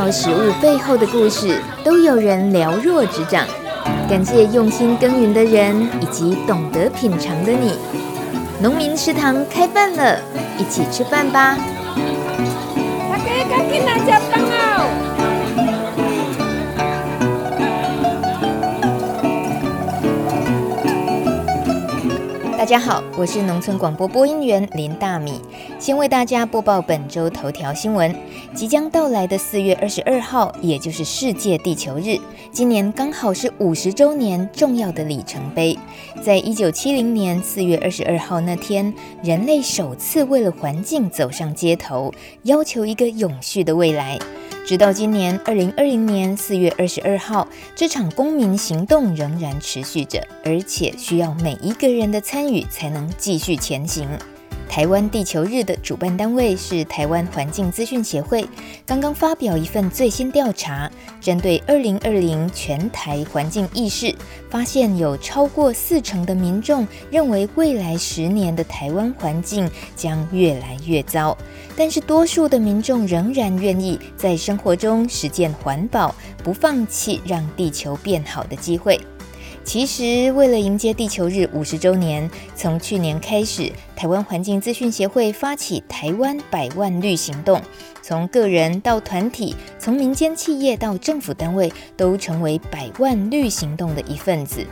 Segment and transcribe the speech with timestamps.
[0.00, 3.46] 到食物背后的故事，都有人了若指掌。
[4.08, 7.74] 感谢用心耕耘的人，以及懂得品尝的你。
[8.62, 10.18] 农民食堂开饭了，
[10.56, 11.54] 一起吃饭吧！
[22.70, 25.40] 大家好，我是农村广播播音员林大米，
[25.80, 28.14] 先为大家播报本周头条新闻。
[28.54, 32.16] 即将到来的四月二十二号，也就是世界地球日，
[32.52, 35.76] 今年刚好是五十周年重要的里程碑。
[36.22, 42.14] 在一九七零年四月二十二号那天，人类首次为了环境走上街头，
[42.44, 44.16] 要求一个永续的未来。
[44.66, 54.08] 直到今年二零二零年四月二十二号，这场公民行动仍然持续着，而且需要每一个人的参与才能继续前行。
[54.70, 58.48] 台湾地球日的主办单位是台湾环境资讯协会，
[58.86, 60.88] 刚刚发表一份最新调查，
[61.20, 64.14] 针对二零二零全台环境意识，
[64.48, 71.36] 发现有超过四成的民众认为未来十年的台湾环境将越来越糟，
[71.76, 79.00] 但是多数的民众仍然愿意在生活中实践环保，不放弃让地球变好的机会。
[79.62, 87.60] 其实，为了迎接地球日五十周年，从去年开始，台湾环境资讯协会发起“台湾百万绿行动”，
[88.02, 94.66] 从个人到团体，从民间企业到政府单位，都成为百万绿行动的一份子。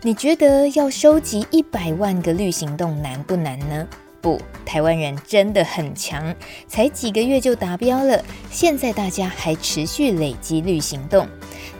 [0.00, 3.86] 你觉得要收集一百万个绿行动难不难呢？
[4.20, 6.34] 不，台湾人真的很强，
[6.66, 8.24] 才几个月就达标了。
[8.50, 11.28] 现在大家还持续累积绿行动，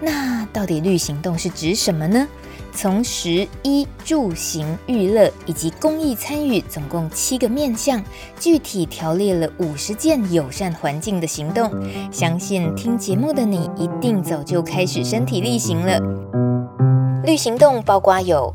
[0.00, 2.28] 那到底绿行动是指什么呢？
[2.74, 8.02] 从食衣住行娱乐以及公益参与，总共七个面向，
[8.40, 11.70] 具体条列了五十件友善环境的行动。
[12.10, 16.00] 相信听节目的你一定早就开始身体力行了。
[17.24, 18.50] 绿行动包括有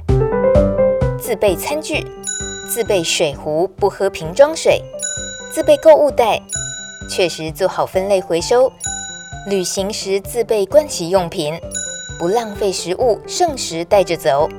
[1.17, 2.05] 自备餐具、
[2.69, 4.81] 自备水壶不喝瓶装水、
[5.51, 6.41] 自备购物袋，
[7.09, 8.69] 确实做好分类回收；
[9.49, 11.53] 旅行时自备盥洗用品。
[12.19, 14.49] 不浪费食物，剩食带着走；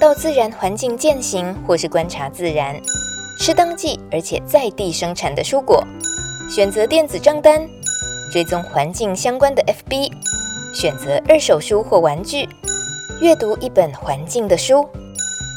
[0.00, 2.76] 到自然环境践行，或是观察自然；
[3.38, 5.82] 吃当季而且在地生产的蔬果；
[6.48, 7.60] 选择电子账单；
[8.30, 10.12] 追踪环境相关的 FB；
[10.72, 12.46] 选择二手书或玩具；
[13.20, 14.84] 阅读一本环境的书；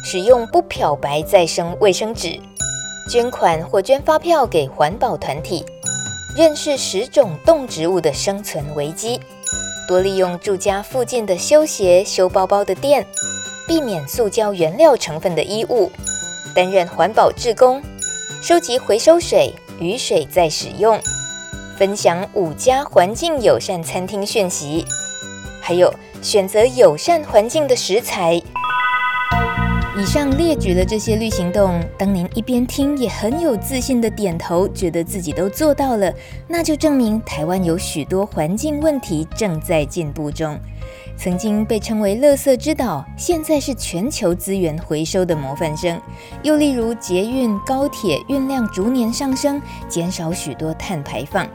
[0.03, 2.39] 使用不漂白再生卫生纸；
[3.07, 5.63] 捐款或捐发票给环保团体；
[6.35, 9.22] 认识十种动植物的生存危机。
[9.88, 13.06] 多利用住家附近的修鞋、修包包的店，
[13.68, 15.91] 避免塑胶原料成分的衣物，
[16.56, 17.81] 担任环保志工，
[18.41, 21.00] 收集回收水、雨水再使用，
[21.78, 24.85] 分享五家环境友善餐厅讯息，
[25.62, 28.41] 还有选择友善环境的食材。
[29.97, 36.13] 以上列举了这些绿行动，当您一边听也很有自信的点头，觉得自己都做到了，
[36.50, 40.59] 那就证明台湾有许多环境问题正在进步中。
[41.16, 45.97] 曾经被称为“垃圾之岛”，现在是全球资源回收的模范生。
[46.44, 51.47] 又例如捷运、高铁运量逐年上升，减少许多碳排放。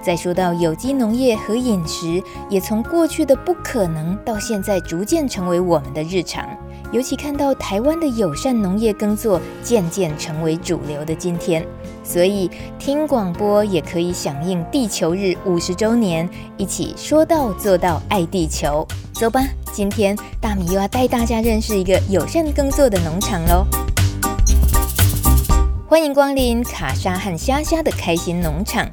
[0.00, 6.48] 再说到有机农业和饮食，也从过去的不可能，到现在逐渐成为我们的日常。
[6.90, 11.62] 尤其看到台湾的友善农业耕作渐渐成为主流的今天，
[12.02, 18.86] 所以听广播也可以响应地球日五十周年，一起说到做到爱地球。
[19.12, 23.66] 走吧，今天大米又要带大家认识一个友善耕作的农场喽！
[25.86, 28.88] 欢迎光临卡莎和虾虾的开心农场。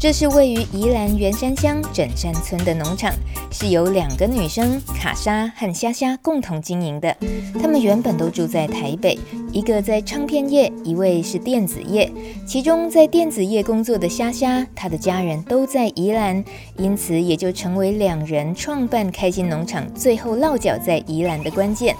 [0.00, 3.12] 这是位于宜兰员山乡枕山村的农场，
[3.52, 7.14] 是由两个女生卡莎和虾虾共同经营的。
[7.60, 9.18] 她们原本都住在台北，
[9.52, 12.10] 一个在唱片业，一位是电子业。
[12.46, 16.42] 其中在电子业工作的虾虾，她的家人都在宜兰，
[16.78, 21.94] 因此也就成为两人创办开心农场，最后落脚在宜兰的关键。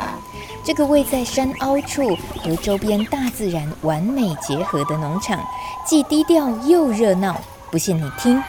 [0.65, 5.39] 这个位在山凹处和周边大自然完美结合的农场，
[5.87, 7.39] 既低调又热闹。
[7.71, 8.43] 不信你听，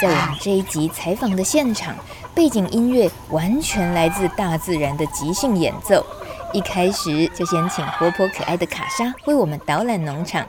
[0.00, 1.96] 在我们这一集采访的现场，
[2.34, 6.04] 背景音乐完全来自大自然的即兴演奏。
[6.52, 10.46] 一开始就先请活泼可爱的卡莎为我们导览农场。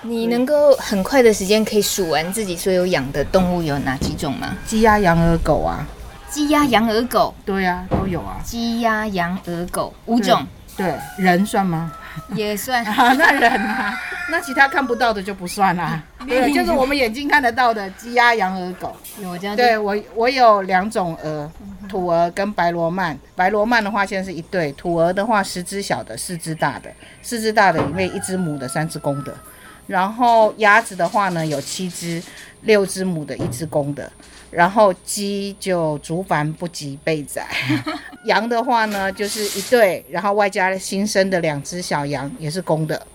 [0.00, 4.56] 你能够很快的时间可以数完自己所有养的动物有哪几种吗？
[4.66, 5.86] 鸡、鸭、羊、鹅、狗啊。
[6.30, 7.34] 鸡、鸭、羊、鹅、狗。
[7.44, 8.40] 对呀、啊，都有啊。
[8.42, 10.46] 鸡、鸭、羊、鹅、狗五种。
[10.74, 11.92] 对，人算吗？
[12.34, 13.98] 也算啊，那人啊，
[14.30, 16.02] 那其他看不到的就不算啦。
[16.26, 18.96] 对，就是我们眼睛看得到的鸡鸭羊鹅狗。
[19.20, 19.56] 有这样。
[19.56, 21.50] 对我，我有两种鹅，
[21.88, 23.18] 土鹅跟白罗曼。
[23.34, 26.90] 白罗曼的话，现在是一对；土鹅的话，十只小的，四只大的。
[27.22, 29.34] 四只大的里面一只母的，三只公的。
[29.86, 32.22] 然后鸭子的话呢，有七只，
[32.62, 34.10] 六只母的，一只公的。
[34.50, 37.46] 然后鸡就竹繁不及备宰，
[38.26, 43.06] 羊的话呢就是一对，然后外加新生的两只小羊也是公的。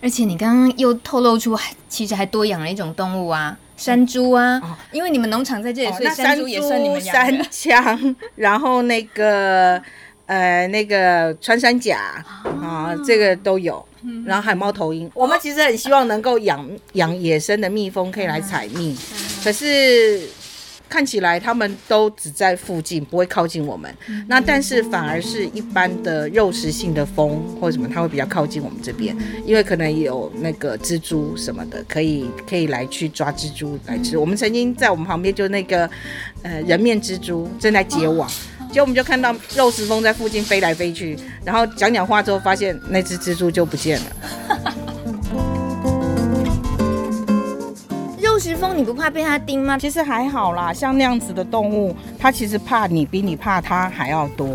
[0.00, 1.58] 而且你刚刚又透露出，
[1.88, 7.42] 其实还多养了一种动物啊，山猪啊，哦、因为你们农场在这里，哦、所以山猪也算你们养的。
[7.42, 9.82] 山羌，然后那个
[10.26, 11.98] 呃那个穿山甲
[12.44, 13.84] 啊、哦，这个都有。
[14.24, 18.96] 然后还有猫头鹰，我们其实很希望能够养养野生的蜜蜂，可以来采蜜，
[19.42, 20.22] 可是。
[20.88, 23.94] 看起来他们都只在附近，不会靠近我们。
[24.26, 34.16] 那但是反而是一般的肉食性的蜂或者什么，它会比较靠近我们这边，因为可能有那个蜘蛛什么的，可以可以来去抓蜘蛛来吃。
[34.16, 35.88] 我们曾经在我们旁边就那个
[36.42, 38.28] 呃人面蜘蛛正在结网，
[38.68, 44.87] 结果我们就看到肉食蜂在附近飞来飞去，然后讲讲话之后发现那只蜘蛛就不见了。
[48.38, 49.76] 肉食蜂，你不怕被它叮吗？
[49.76, 54.46] 其实还好啦，像那样子的动物，它其实怕你比你怕它还要多。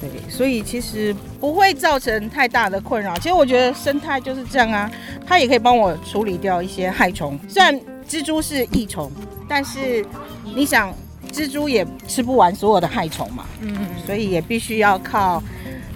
[0.00, 3.16] 对，所以其实不会造成太大的困扰。
[3.16, 4.88] 其实我觉得生态就是这样啊，
[5.26, 7.36] 它也可以帮我处理掉一些害虫。
[7.48, 7.76] 虽然
[8.08, 9.10] 蜘蛛是益虫，
[9.48, 10.06] 但是
[10.54, 10.94] 你想，
[11.32, 13.44] 蜘蛛也吃不完所有的害虫嘛。
[13.62, 13.86] 嗯嗯。
[14.06, 15.42] 所以也必须要靠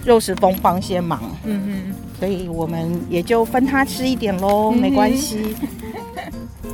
[0.03, 1.21] 肉食蜂帮些忙。
[1.45, 1.95] 嗯嗯。
[2.19, 5.55] 所以我们也就分它吃一点喽，没关系。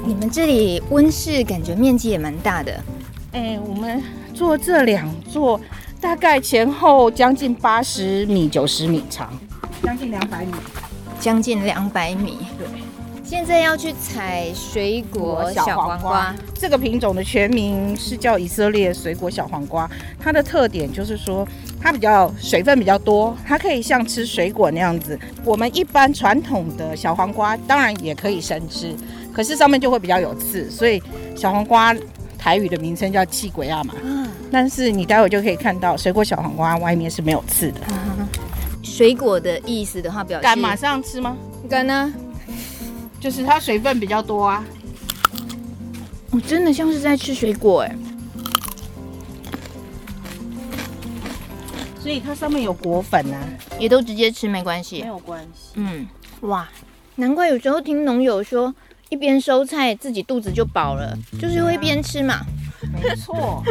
[0.06, 2.84] 你们这里温室感觉面积也蛮大的，
[3.32, 4.04] 哎，我们
[4.34, 5.60] 做这两座，
[6.02, 9.32] 大概前后将近八十米、九十米长，
[9.82, 10.52] 将近两百米，
[11.22, 12.40] 将近两百米。
[12.58, 12.68] 对，
[13.24, 19.90] 现在要去采水果小黄瓜，这个品种的全名是叫以色列水果小黄瓜，
[20.20, 21.48] 它的特点就是说
[21.80, 25.18] 它比较水分比较多，它可以像吃水果那样子。
[25.46, 28.94] 我们一般传统的小黄瓜当然也可以生吃。
[29.33, 31.01] 可是上面就会比较有刺，所以
[31.35, 31.95] 小黄瓜
[32.38, 33.95] 台语的名称叫气鬼亚嘛。
[34.03, 34.30] 嗯。
[34.51, 37.81] 但是你待会就可以看到，水果小黄瓜外面是没有刺的。
[37.89, 38.27] 嗯、
[38.83, 41.35] 水果的意思的话，表示敢马上吃吗？
[41.68, 42.13] 敢呢，
[43.19, 44.63] 就是它水分比较多啊。
[46.30, 47.95] 我真的像是在吃水果哎。
[52.00, 53.39] 所以它上面有果粉啊，
[53.80, 55.01] 也都直接吃没关系。
[55.01, 55.71] 没有关系。
[55.74, 56.06] 嗯，
[56.41, 56.69] 哇，
[57.15, 58.71] 难怪有时候听农友说。
[59.13, 62.44] 一边收菜，自己肚子就饱了，就是会一边吃嘛。
[62.92, 63.63] 没错，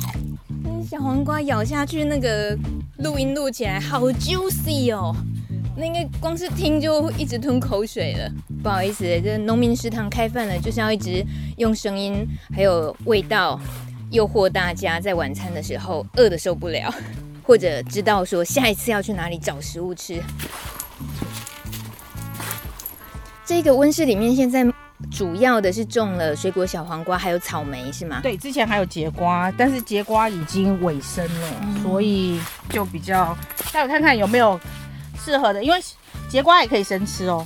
[0.88, 2.56] 小黄瓜咬下去，那个
[3.00, 5.14] 录音录起来好 juicy 哦，
[5.76, 8.32] 那个光是听就一直吞口水了。
[8.62, 11.22] 不好意思，这农民食堂开饭了，就是要一直
[11.58, 13.60] 用声音还有味道
[14.10, 16.90] 诱惑大家，在晚餐的时候饿的受不了，
[17.42, 20.22] 或者知道说下一次要去哪里找食物吃。
[23.50, 24.64] 这个温室里面现在
[25.10, 28.20] 主要的是种了水果小黄瓜，还有草莓，是吗？
[28.22, 33.36] 对，之前还有节瓜，但是节瓜已经尾声了，嗯、所以就比较，
[33.72, 34.58] 待会看看有没有
[35.18, 35.80] 适合的，因为
[36.28, 37.44] 节瓜也可以生吃哦。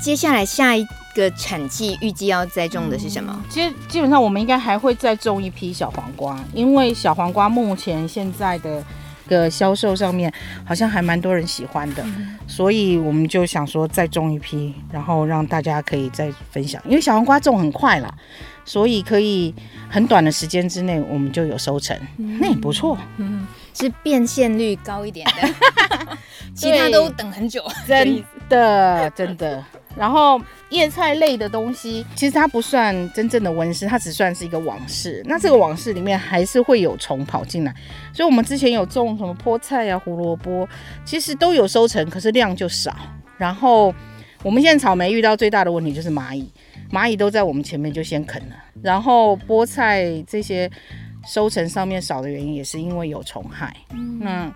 [0.00, 3.36] 接下来下一个产季预计要栽种的是什么？
[3.50, 8.80] 其实基本上我们应该还会再种一批小黄瓜，因为小黄瓜目前现在的。
[9.28, 10.32] 个销售上面
[10.64, 16.80] 好像还蛮多人喜欢的，嗯、所以我们就想说再种一批，然后让大家可以再分享。
[16.86, 18.14] 因为小黄瓜种很快啦，
[18.64, 19.54] 所以可以
[19.88, 22.96] 很短的时间之内我们就有收成，嗯、那也不错。
[23.16, 26.16] 嗯，是变现率高一点的，
[26.54, 29.64] 其他都等很久，真的真的。
[29.96, 30.38] 然后
[30.68, 35.22] 叶菜类的东西，其实它不算真正的温室，它只算是一个往事。
[35.24, 37.74] 那这个往事里面还是会有虫跑进来，
[38.12, 40.68] 所以我们之前有种什么菠菜啊、胡萝卜，
[41.02, 42.94] 其实都有收成，可是量就少。
[43.38, 43.94] 然后
[44.42, 46.52] 我们现在草莓遇到最大的问题就是蚂蚁，
[46.92, 48.56] 蚂蚁都在我们前面就先啃了。
[48.82, 50.70] 然后菠菜这些
[51.26, 53.74] 收成上面少的原因，也是因为有虫害。
[53.92, 54.18] 嗯。
[54.20, 54.52] 那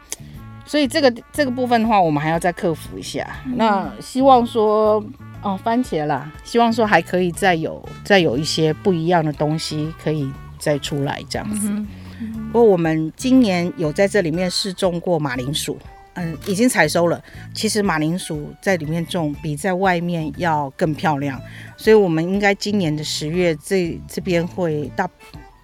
[0.71, 3.27] 所以这个这个部分的话，我们还要再克服一下。
[3.57, 5.03] 那希望说。
[5.43, 11.71] 哦，番茄啦，希望说还可以再有再有一些不一样的东西可以再出来这样子。
[11.71, 11.89] 嗯
[12.21, 15.79] 嗯、不过我们今年有在这里面试种过马铃薯，
[16.13, 17.19] 嗯，已经采收了。
[17.55, 21.41] 其实马铃薯在里面种比在外面要更漂亮，
[21.75, 25.09] 所以我们应该今年的十月这这边会大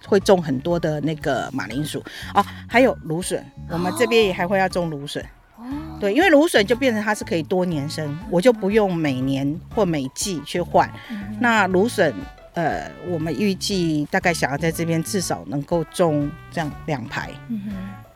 [0.07, 5.23] 会种很多的那个马铃薯哦，还有芦笋，我们这边也还会要种芦笋。
[5.57, 5.65] 哦
[5.99, 10.89] 对，因为芦笋就变成它是可以多年生，我就不用每年或每季去换。
[11.09, 12.13] 嗯、那芦笋，
[12.53, 17.31] 呃，我们预计大概想要在这边至少能够种这样两排。
[17.49, 17.61] 嗯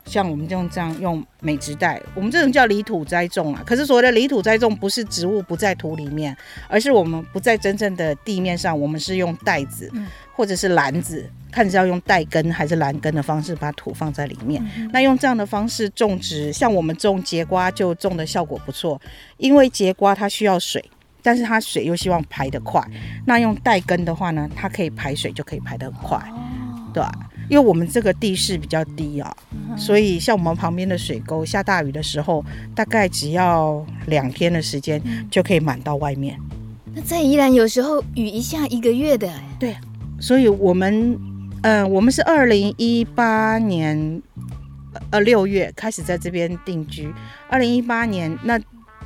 [0.04, 3.62] 像我们这种这样用美植袋，我们这种叫离土栽种啊。
[3.64, 6.36] 可是所谓的离土栽种，不是植物不在土里面，
[6.68, 9.90] 而是我们不在真正的地面上，我们是用袋子
[10.34, 14.62] 或者是篮子，看是要用袋根还是篮根的方式把土放在里面。
[14.92, 19.00] 那用这样的方式种植，像我们种节瓜就种的效果不错，
[19.38, 20.84] 因为节瓜它需要水，
[21.22, 22.82] 但是它水又希望排得快。
[23.24, 26.18] 那用带根的话呢，它可以排水就可以排得很快，
[26.92, 27.12] 对吧？
[27.52, 29.30] 因为我们这个地势比较低啊，
[29.76, 32.42] 所以像我们旁边的水沟，下大雨的时候，
[32.74, 34.98] 大概只要两天的时间
[35.30, 36.40] 就可以满到外面。
[36.94, 39.76] 那在宜兰有时候雨一下一个月的，对，
[40.18, 41.12] 所以我们，
[41.60, 44.22] 嗯、呃，我们是二零一八年
[45.10, 47.12] 呃六月开始在这边定居，
[47.50, 48.58] 二零一八年那。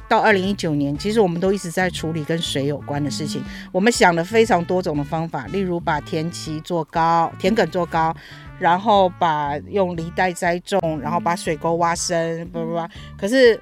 [0.09, 3.43] 到二零一九年，其实我们都一直在处理跟水有关的事情。
[3.73, 8.15] 我们想了非常多种的方法，例如把田畦做高，田埂做高，
[8.59, 13.61] 然后把用犁袋栽种，然后把水沟挖深，不不不，可是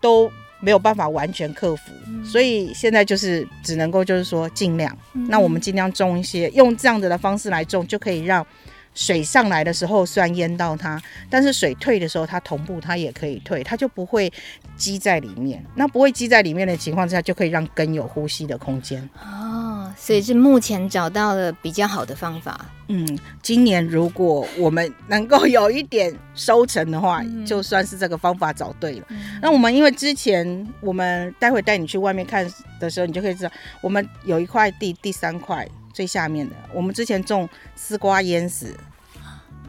[0.00, 0.30] 都
[0.60, 1.92] 没有办法完全克服。
[2.24, 8.46] 所以现在就是只能够就是说尽量，那我们尽量种一些，用这样子的方式来种，就可以让。
[8.96, 11.00] 水上来的时候虽然淹到它，
[11.30, 14.32] 但是水退的时候它同步它也可以退，它就不会
[14.74, 15.62] 积在里面。
[15.74, 19.06] 那不会积在里面的情况之下，就可以让根有呼吸的空间。
[19.22, 22.64] 哦，所以是目前找到了比较好的方法。
[22.88, 29.06] 嗯，今年如果我们能够有一点收成的话，嗯、就算是这个方法找对了。
[29.10, 32.50] 嗯、那我们因为之前我们待会带你去外面看
[32.80, 33.50] 的时候，你就可以知道，
[33.82, 35.68] 我们有一块地，第三块。
[35.96, 38.76] 最下面的，我们之前种丝瓜淹死，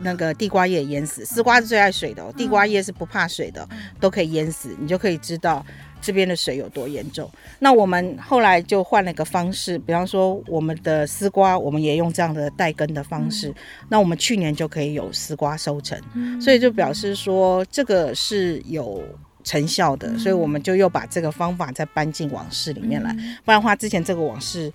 [0.02, 1.24] 那个地瓜叶淹死。
[1.24, 3.66] 丝瓜是最爱水的，地瓜叶是不怕水的，
[3.98, 4.76] 都可以淹死。
[4.78, 5.66] 你就可以知道
[6.02, 7.32] 这边的水有多严重。
[7.60, 13.54] 那我们后来就换了一个方式，比方说我们的丝瓜，我们也用这样的带根的方式。
[13.88, 15.98] 那我们去年就可以有丝瓜收成，
[16.42, 19.02] 所以就表示说这个是有
[19.46, 20.18] 成效的。
[20.20, 23.14] 所以我们就又把这个方法再搬进网室里面来，
[23.46, 24.70] 不然的话，之前这个网室。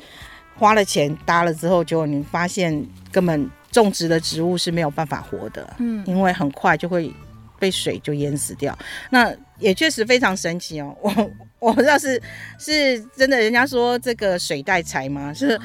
[0.59, 7.13] 花了钱搭了之后，结果你发现根本种植的植物是没有办法活的，嗯，因为很快就会
[7.59, 8.77] 被水就淹死掉。
[9.11, 12.21] 那也确实非常神奇哦， 我我不知道是
[12.59, 15.33] 是真的，人家说这个水带财吗？
[15.33, 15.59] 是，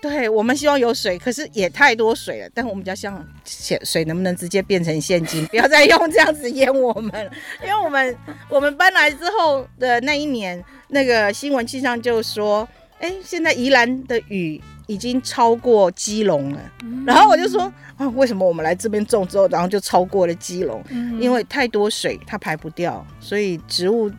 [0.00, 2.48] 对，我们希望有水，可是也太多水了。
[2.54, 7.30] 但我们比较想水能不能直接变成现金，不要再用这样子淹我们，
[7.62, 8.16] 因为我们
[8.48, 12.66] 我们搬来之后的那一年，那个新闻气象就说。
[13.00, 17.62] 哎，现在宜兰的雨已经超过基隆了，嗯、然后我就说
[17.96, 20.82] 啊，为什么我们来这边种之后，然后就超过了基隆？
[20.90, 24.10] 嗯、因为太多水，它排不掉，所以植物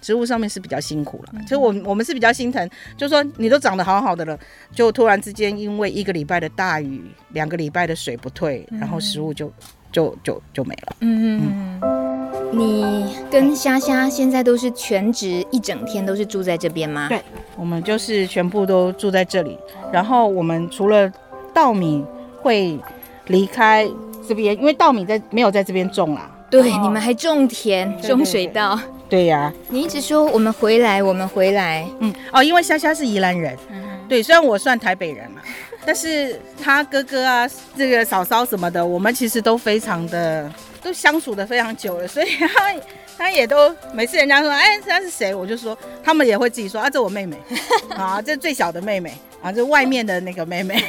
[0.00, 1.34] 植物上面是比较辛苦了。
[1.34, 4.36] 嗯、所以我我们是比较心疼，就是说你都长得好好的了，
[4.72, 9.52] 就突然之间因为一个礼拜的大雨，两个礼拜的水不退，然后食物就
[9.92, 10.96] 就就就，就没了。
[11.00, 11.80] 嗯嗯。
[11.82, 12.05] 嗯
[12.52, 17.06] 你跟虾虾现在都是全职，一整天都是住在这边吗？
[17.08, 17.20] 对，
[17.56, 19.58] 我们就是全部都住在这里。
[19.92, 21.12] 然后我们除了
[21.52, 22.04] 稻米
[22.40, 22.78] 会
[23.26, 23.86] 离开
[24.26, 26.30] 这边，因为稻米在没有在这边种啦。
[26.48, 28.78] 对，你们还种田、种水稻。
[29.08, 29.52] 对呀。
[29.68, 31.86] 你一直说我们回来，我们回来。
[32.00, 33.56] 嗯哦，因为虾虾是宜兰人。
[33.70, 33.82] 嗯。
[34.08, 35.42] 对，虽然我算台北人嘛，
[35.84, 40.50] 但是他哥哥啊，这个嫂嫂什么的，我们其实都非常的。
[40.86, 42.72] 都相处的非常久了，所以他
[43.18, 45.34] 他也都每次人家说，哎，他是谁？
[45.34, 47.36] 我就说，他们也会自己说啊，这我妹妹
[47.90, 49.12] 啊，这最小的妹妹
[49.42, 50.80] 啊，这外面的那个妹妹。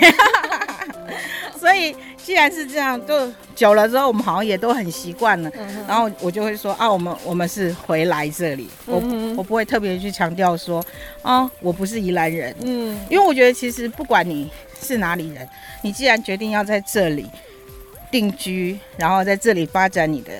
[1.59, 5.51] 所以既然是这样，就久了之后，我们好像也都很习惯了。
[5.87, 9.01] 然后我就会说啊，我们我们是回来这里，我
[9.35, 10.85] 我不会特别去强调说
[11.23, 15.49] 啊，我不是宜兰人，嗯，因为我觉得其实不管你是哪里人，
[15.81, 17.25] 你既然决定要在这里。
[18.09, 20.31] 定居，然后在这里发展你的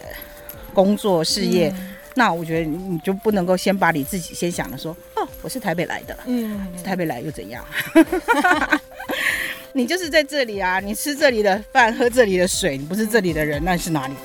[0.74, 7.66] 工作事业，嗯、那我觉得你就不能够先把你自己先想着说，哦，我是台北来的，嗯，台北来又怎样？
[9.74, 14.22] 你就是在这里啊，你吃这里的饭，喝这里的水，你不是这里的人，那你是哪里的？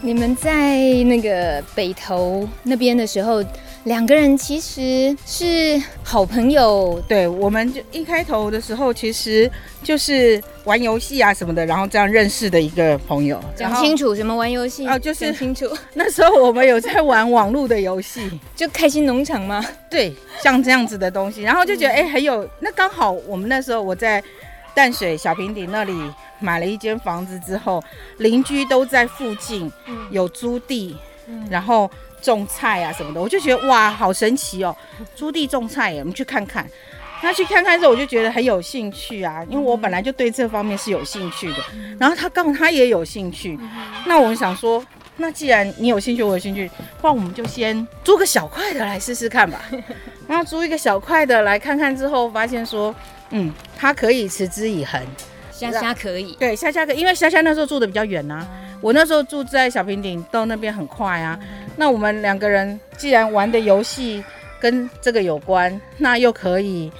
[0.00, 3.44] 你们在那个北投那边的时候。
[3.86, 9.48] 两个人其实是好朋友，对，我们就一开头的时候，其实
[9.80, 13.40] 就是玩游戏啊什么的，然后这样认识的一个朋友。
[13.54, 14.98] 讲清楚什么玩游戏啊？
[14.98, 15.70] 就是清楚。
[15.94, 19.64] 那时候我们有在玩网络的游戏， 就开心农场吗？
[19.88, 20.12] 对，
[20.42, 22.48] 像这样子的东西，然后就觉得哎、欸、很有。
[22.58, 24.20] 那刚好我们那时候我在
[24.74, 25.94] 淡水小平顶那里
[26.40, 27.80] 买了一间房子之后，
[28.18, 29.70] 邻居都在附近
[30.10, 30.96] 有租地，
[31.48, 31.88] 然后
[32.26, 34.76] 种菜啊什么的，我就觉得哇，好神奇哦，
[35.16, 36.66] 租地种菜耶，我们去看看。
[37.18, 41.58] 他去看看之后，我就觉得很有兴趣啊，因为我本来就对这方面是有兴趣的。
[41.98, 43.58] 然后他刚好他也有兴趣，
[44.04, 44.84] 那我们想说，
[45.16, 49.62] 那既然你有兴趣，我有兴趣，不然我们就先租个小块的来试试看吧。
[50.28, 52.94] 然后租一个小块的来看看之后，发现说，
[53.30, 55.00] 嗯，他可以持之以恒。
[55.58, 58.46] 虾虾可以，对，虾虾可以，因为虾虾那时候住的比较远啊，
[58.80, 61.38] 我那时候住在小平顶，到那边很快啊。
[61.76, 64.22] 那我们两个人既然玩的游戏
[64.60, 66.92] 跟这个有关，那又可以。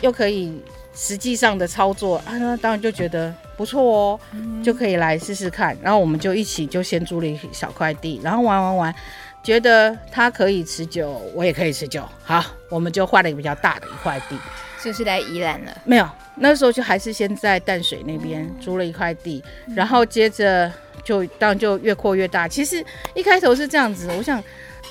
[0.00, 0.62] 又可以
[0.94, 5.76] 实际上的操作啊，那当然就觉得不错哦，嗯、就可以来试试看。
[5.82, 8.94] 然后我们就一起就先租了一小块地，然后玩玩玩，
[9.42, 12.08] 觉得它可以持久，我也可以持久。
[12.22, 14.36] 好，我们就换了一个比较大的一块地，
[14.82, 15.72] 就是来宜兰了。
[15.84, 20.70] 没有，那时候就还是先在淡水那边租了一块地，嗯、然后接着
[21.04, 22.48] 就当然就越扩越大。
[22.48, 24.42] 其实一开头是这样子，我想。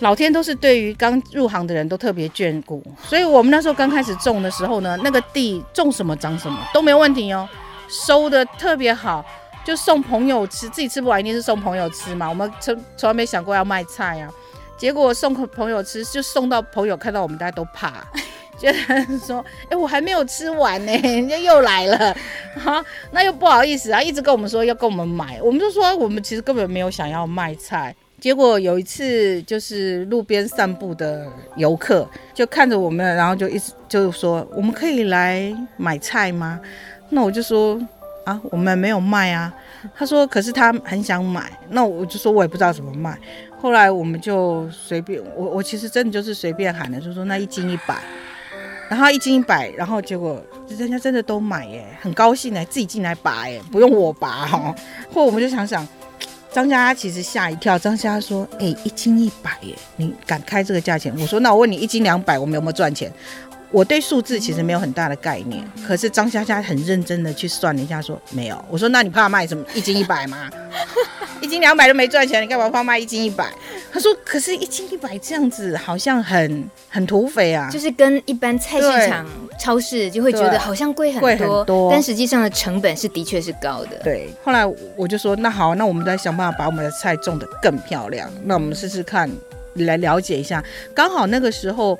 [0.01, 7.49] 老天都是对于刚入行的人都特别眷顾，所以我们那时候刚开始种的时候呢，那个地种什么长什么都没有问题哦，
[7.89, 9.25] 收的特别好，
[9.65, 12.29] 就送朋友吃，自己吃不完一定是送朋友吃嘛。
[12.29, 14.29] 我们从从来没想过要卖菜啊，
[14.77, 18.05] 结果送朋友吃，就送到朋友看到我们大家都怕，
[18.57, 22.15] 觉得说，哎，我还没有吃完呢， 人家又来了，
[22.57, 27.95] 哈，那又不好意思啊，一直跟我们说要跟我们买，我们就说我们其实根本没有想要卖菜。
[28.19, 36.59] 结果有一次，就是路边散步的游客就看着我们，然后就一直就说：“我们可以来买菜吗？”
[37.09, 37.79] 那我就说
[38.25, 39.53] ：“啊，我们没有卖啊。”
[39.95, 43.15] 他说：“可是他很想买。”那我就说：“我也不知道怎么卖。”
[43.61, 48.01] 后来我们就随便，我我其实真的就是随便喊的，就说那一斤一百，
[48.89, 54.73] 然后一斤一百，然后结果人家真的都买耶，很高兴呢，自己进来拔耶，不用我拔哈。
[55.13, 55.87] 或我们就想想。
[56.49, 63.11] 张家其实吓一跳，张家说：“哎、一斤一百耶，你敢开这个价钱？”我说：“那我问你，一斤两百，我们有没有赚钱？”
[63.71, 69.63] 我对数字其实没有很大的概念，可是张佳佳很认真的去算了一下，说：“没有。”我说：“那你怕卖什么？
[69.75, 70.49] 一斤一百吗？
[71.41, 73.51] 一斤两百都没赚钱，你干嘛怕卖一斤一百？”
[73.91, 79.25] 他说：“可是，一斤一百这样子好像很很土匪啊，就是跟一般菜市场、
[79.59, 84.29] 超市就会觉得好像贵很多，贵很多，但实际上的成本是的确是高的。”对。
[84.43, 88.29] 后来我就说：“那好，那我们再想办法把我们的菜种得更漂亮。
[88.43, 89.29] 那我们试试看，
[89.75, 90.63] 来了解一下。
[90.93, 91.97] 刚好那个时候，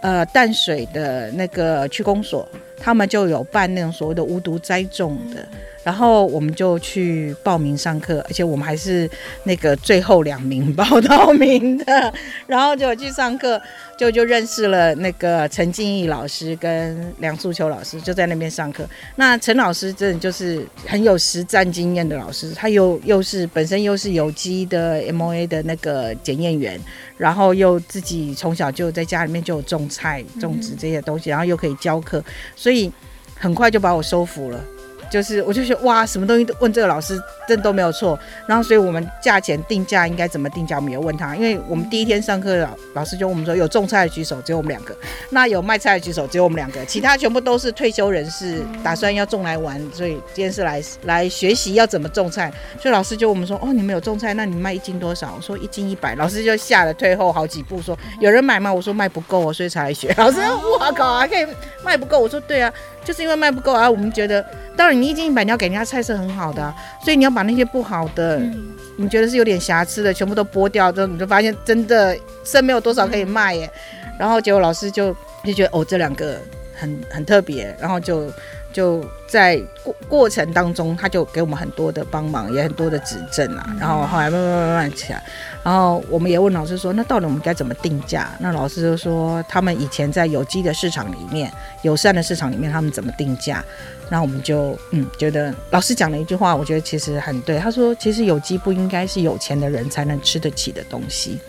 [0.00, 2.48] 呃，淡水的那个区公所，
[2.80, 5.46] 他们就有办那种所谓的无毒栽种的。”
[5.84, 9.08] 然后我们就去报名上课，而且我们还是
[9.44, 12.12] 那个最后两名报到名的，
[12.46, 13.58] 然后就去上课，
[13.96, 18.86] 就就认识了那个陈静义老师跟梁素秋老师，就在那边上课。
[19.16, 26.78] 那陈老师真的就是很有实战经验的老师，他又又是本身又是有机的 MOA 的那个检验员，
[27.16, 32.22] 然后又自己从小就在家里面就有种菜、种植这些东西，然后又可以教课，
[32.54, 32.92] 所以所以
[33.34, 34.62] 很快就把我收服了。
[35.10, 38.18] 就是，我就觉得哇，什么东西都问这个老师，真都没有错。
[38.46, 41.34] 然后，所以我们价钱定价应该怎么定价，我们也问他。
[41.34, 44.94] 因为我们第一天上课，老老师就问我们说，有种菜的举手，只有我们两个；
[45.30, 46.84] 那有卖菜的举手，只有我们两个。
[46.84, 52.52] 其他全部都是退休人士，打算要种来玩，所以今天是来来学习要怎么种菜。
[52.80, 55.34] 所以老师就我们说，哦，你们有种菜，那你卖一斤多少？
[55.36, 56.14] 我说一斤一百。
[56.14, 58.72] 老师就吓得退后好几步，说有人买吗？
[58.72, 60.12] 我说卖不够哦，所以才来学。
[60.16, 60.40] 老师，
[60.80, 61.46] 我靠，还可以
[61.82, 62.18] 卖不够？
[62.18, 62.72] 我说对啊，
[63.08, 64.44] 就是因为卖不够啊，我们觉得。
[64.76, 68.68] 当然，你一斤一百，你要给人家菜是很好的，啊，所以你要把那些不好的，嗯、
[68.98, 73.68] 你觉得是有点瑕疵的，全部都剥掉，之后你就发现真的剩没有多少可以卖耶。
[74.04, 76.38] 嗯、然后结果老师就就觉得哦，这两个
[76.76, 78.30] 很很特别，然后就
[78.78, 83.76] 就在过过程当中，他就给我们很多的帮忙，也很多的指正啊。
[83.80, 85.20] 然后后来慢慢慢慢起来，
[85.64, 88.30] 然后我们也问老师说，那到底我们该怎么定价？
[88.38, 93.64] 那老师就说，他们以前在有机的市场里面，友善的市场里面，他们怎么定价？
[94.08, 97.58] 那我们就嗯，觉得老师讲了一句话，我觉得其实很对。
[97.58, 101.40] 他说，其实有机不应该是有钱的人才能吃得起的东西。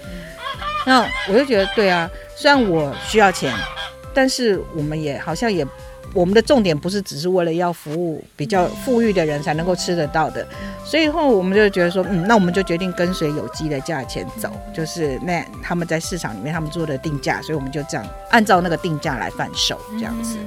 [0.83, 3.53] 那我就觉得对啊，虽然我需要钱，
[4.15, 5.63] 但是我们也好像也，
[6.13, 10.45] 我们的重点不是只是为了要服务比较富裕的人才能够吃得到的。
[10.83, 20.37] 所以后我们就觉得说，嗯，那我们就决定跟随有机的价钱走，就是那他们在市场里面他们做的定价，所以我们就这样按照那个定价来贩售，这样子。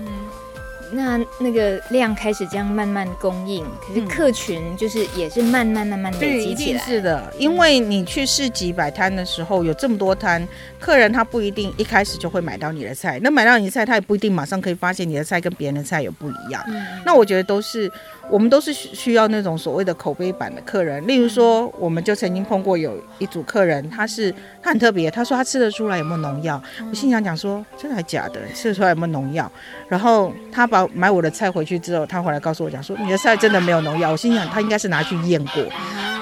[0.93, 6.83] 那那个量开始这样慢慢供应，可是客群就是也是慢慢慢慢累积起来。
[6.85, 10.47] 是的，因为你去市集摆摊的时候，有这么多摊，
[10.79, 16.63] 客人他不一定一开始就会买到你的菜，那买到你的菜，他也不一定马上可以发现你的菜跟别人的菜有不一样。
[16.69, 17.91] 嗯、那我觉得都是
[18.33, 21.07] 我们都是需要那种所谓的口碑版的客人。
[21.07, 26.61] 例如说，我们就曾经碰过有一组客人，他是他很特别，他说他吃得出来有没有农药。
[26.89, 28.41] 我心想讲说，真的还假的？
[28.55, 29.53] 吃得出来有没有农药？
[29.87, 34.13] 然后他把买我的菜回去之后，他回来告诉我讲说，你的菜真的没有农药。
[34.13, 35.63] 我心想他应该是拿去验过，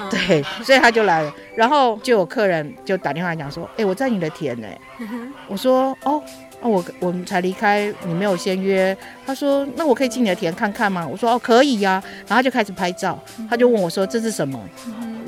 [0.09, 1.33] 对，所以他就来了。
[1.55, 4.67] 然后就有客人就打电话讲说，哎，我在你的田呢。
[5.47, 6.21] 我说哦。
[6.61, 8.95] 哦，我我们才离开，你没有先约。
[9.25, 13.19] 他说：“那我可以进你的田看看吗？”我说：“哦，可以呀。”然后他就开始拍照，
[13.49, 14.59] 他就问我说：“这是什么？”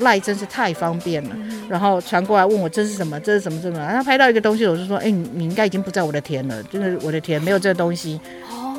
[0.00, 1.36] 赖真是太方便了。
[1.68, 3.18] 然后传过来问我：“这是什么？
[3.20, 3.60] 这是什么？
[3.60, 8.20] 什么？”他拍到一个东西，我就说：“哎，你你应该已经不在我的田了，就是我的田没有这个东西。”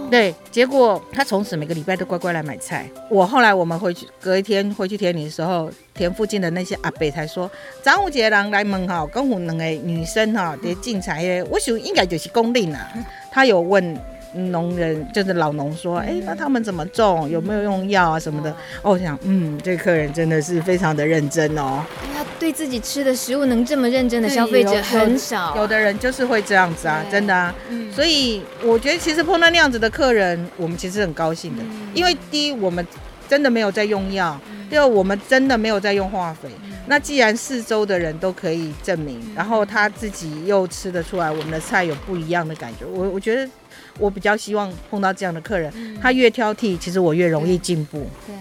[0.09, 2.89] 对，结果他从此每个礼拜都乖乖来买菜。
[3.09, 7.49] 我后来我们回去隔一天回去田里的时候，田附近的那些阿伯才说，
[7.83, 12.87] 张武杰人来问哈，跟我两个女生哈在进菜的，我想应该就是公龄啊。
[13.31, 13.97] 他有问
[14.35, 18.51] 农人，就是老农说，哎，那他们怎么种，有没有用药啊什么的？
[18.81, 21.83] 哦，我想，嗯，这个客人真的是非常的认真哦。
[22.13, 27.53] 他对自己吃的食物能这么认真的消费者很少，有，有的人就是会这样子啊，真的啊。
[27.93, 32.85] 所以我觉得其实碰到那样子的客人，我们其实很高兴的，因为第一我们
[33.27, 36.49] 真的没有在用药，第二我们真的没有在用化肥。
[36.87, 43.49] 那既然四周的人都可以证明，然后他自己又吃得出来我们的菜有不一样的感觉，我我觉得
[43.97, 48.07] 我比较希望碰到这样的客人，他越挑剔，其实我越容易进步。
[48.27, 48.35] 对，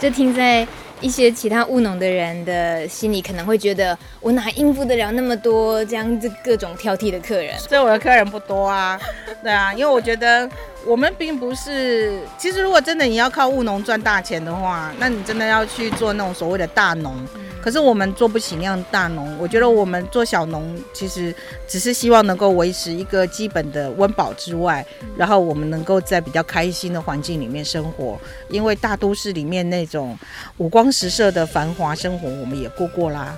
[0.00, 0.66] 就听在。
[1.00, 7.58] 一些其他务农的人的心里可能会觉得，我哪应付得了那么多这样子各种挑剔的客人？
[7.58, 9.00] 所以我的客人不多啊，
[9.42, 10.48] 对啊，因为我觉得。
[10.86, 17.14] 我们并不是，其实如果真的你要靠务农赚大钱的话，那你真的要去做那种所谓的大农。
[17.62, 19.36] 可是我们做不起那样大农。
[19.38, 21.34] 我觉得我们做小农，其实
[21.68, 24.84] 只是希望能够维持一个基本的温饱之外，
[25.16, 28.18] 然后我们能够在比较开心的环境里面生活。
[28.48, 30.18] 因为大都市里面那种
[30.58, 33.36] 五光十色的繁华生活，我们也过过啦。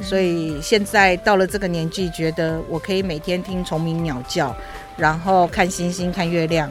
[0.00, 4.54] 所以现在到了这个年纪，觉得我可以每天听虫鸣鸟叫。
[4.96, 6.68] 然后看星星看月亮，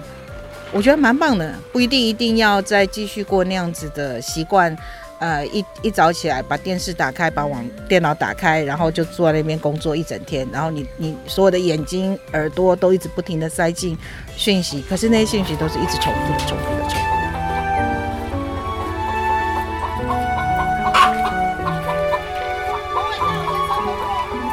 [0.74, 1.56] 我觉得蛮棒的。
[1.72, 4.78] 不一定一定要再继续过那样子的习惯，
[5.20, 10.48] 呃，一一早起来把电视打开，把网电脑打开，然后就坐在那边工作一整天。
[10.52, 13.98] 然后你你所有的眼睛耳朵都一直不停地塞进
[14.36, 17.18] 讯息，可是那些讯息都是一直重复的、重复的、重复的。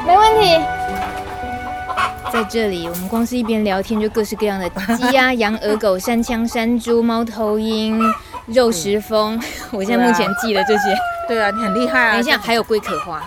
[0.07, 0.59] 没问题。
[2.33, 7.97] 在这里，我们光是一边聊天，就各式各样的鸡鸭、羊、鹅、狗、山羌、山猪、猫头鹰、
[8.47, 9.41] 肉食蜂。
[9.71, 10.95] 我现在目前记得这些。
[11.27, 12.13] 对啊，你很厉害啊！
[12.13, 13.23] 等一下，还有龟壳花，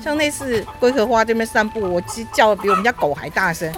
[0.00, 2.00] 像那次龟壳花这边散步，我
[2.32, 3.72] 叫的比我们家狗还大声，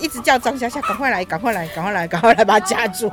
[0.00, 3.08] 一直叫张夏夏，赶快来，赶快来，赶快来，赶快来把它夹住。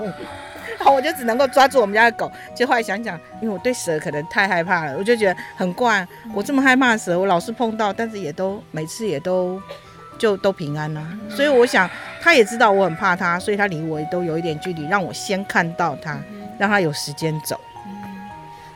[0.78, 2.32] 然后我就只能够抓住我们家的狗。
[2.56, 6.06] 就后来想想，因为我对蛇可能太害怕了，我就觉得很怪。
[6.34, 9.62] 我这么害怕蛇，我老是碰到，但是也都每次也都。
[10.20, 11.90] 就都平安了，啊，所以我想
[12.22, 16.18] 他也知道我很怕他，所以他离我也都有一点距离，让我先看到他，
[16.58, 17.60] 让他有时间走。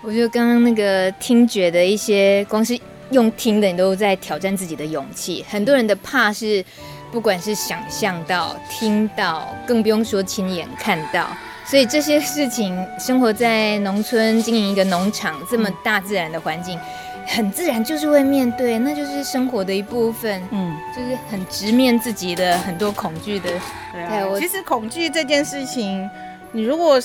[0.02, 2.80] 我觉得刚刚那个听觉的一些，光是
[3.12, 5.44] 用听的，你都在挑战自己的勇气。
[5.50, 6.64] 很多人的怕是，
[7.12, 11.28] 不管是想象到、听到，更不用说亲眼看到。
[11.66, 16.80] 所以这些事情，生活在农村，经营一个农场，这么大自然的环境。
[17.26, 20.42] 很自然就是会面对，那就是生活的一部分。
[20.52, 23.50] 嗯，就是很直面自己的很多恐惧的。
[23.92, 26.10] 对啊，我其实恐惧这件事情，
[26.54, 26.98] 你如果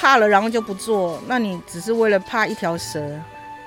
[0.00, 3.04] 怕了，然后就不做，那你只是为了怕一条蛇，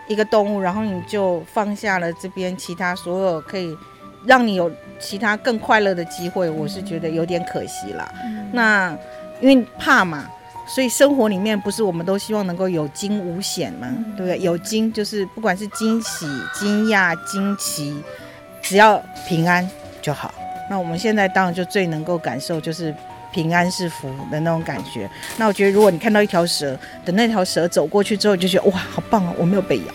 [0.07, 3.77] 一个动物，然后你就放下了这边其他所有可以
[4.25, 8.11] 让你有其他更快乐的机会，我是觉得有点可惜啦。
[8.25, 8.97] 嗯，那
[9.41, 10.27] 因为怕嘛。
[10.65, 13.87] 所以生活里面不是我们都希望能够有惊无险吗？
[14.15, 14.39] 对不对？
[14.39, 18.01] 有惊就是不管是惊喜、惊讶、惊奇，
[18.61, 19.69] 只要平安
[20.01, 20.33] 就好。
[20.69, 22.95] 那我们现在当然就最能够感受就是
[23.33, 25.09] 平安是福的那种感觉。
[25.37, 29.85] 那我觉得如果你看到一条蛇，等那条蛇走过去之后，就觉得哇，好棒啊，我没有被咬，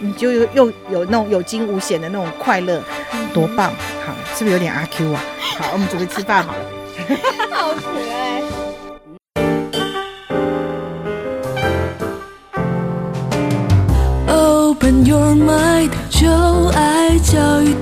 [0.00, 2.80] 你就又又有那种有惊无险的那种快乐，
[3.34, 3.72] 多棒！
[4.06, 5.20] 好，是不是有点阿 Q 啊？
[5.58, 6.58] 好，我们准备吃饭好了。
[7.50, 8.42] 好可爱。
[14.28, 16.28] Open your mind，就
[16.74, 17.74] 爱教育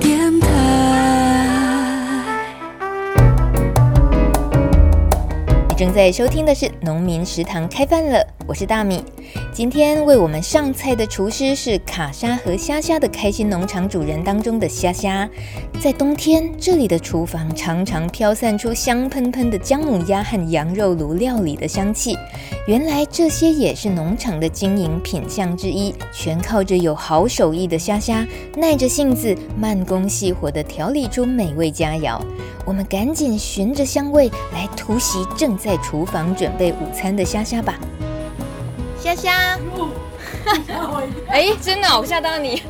[5.77, 9.03] 正在收听的是《农民食堂》开饭了，我是大米。
[9.51, 15.29] 今天为我们上菜的厨师是卡莎和虾虾的开心农场主人当中的虾虾。
[15.81, 22.17] 在冬天，这里的厨房常常飘散出香喷喷的姜母鸭和羊肉炉料理的香气。
[22.67, 32.21] 原来这些也是农场的经营品项之一，全靠着有好手艺的虾虾，耐着性子，慢工细活地调理出美味佳肴。
[32.65, 37.75] 我们赶紧循着香味来突袭正在厨房准备午餐的虾虾吧。
[38.99, 39.57] 虾虾，
[41.27, 42.63] 哎，真的，我吓到你！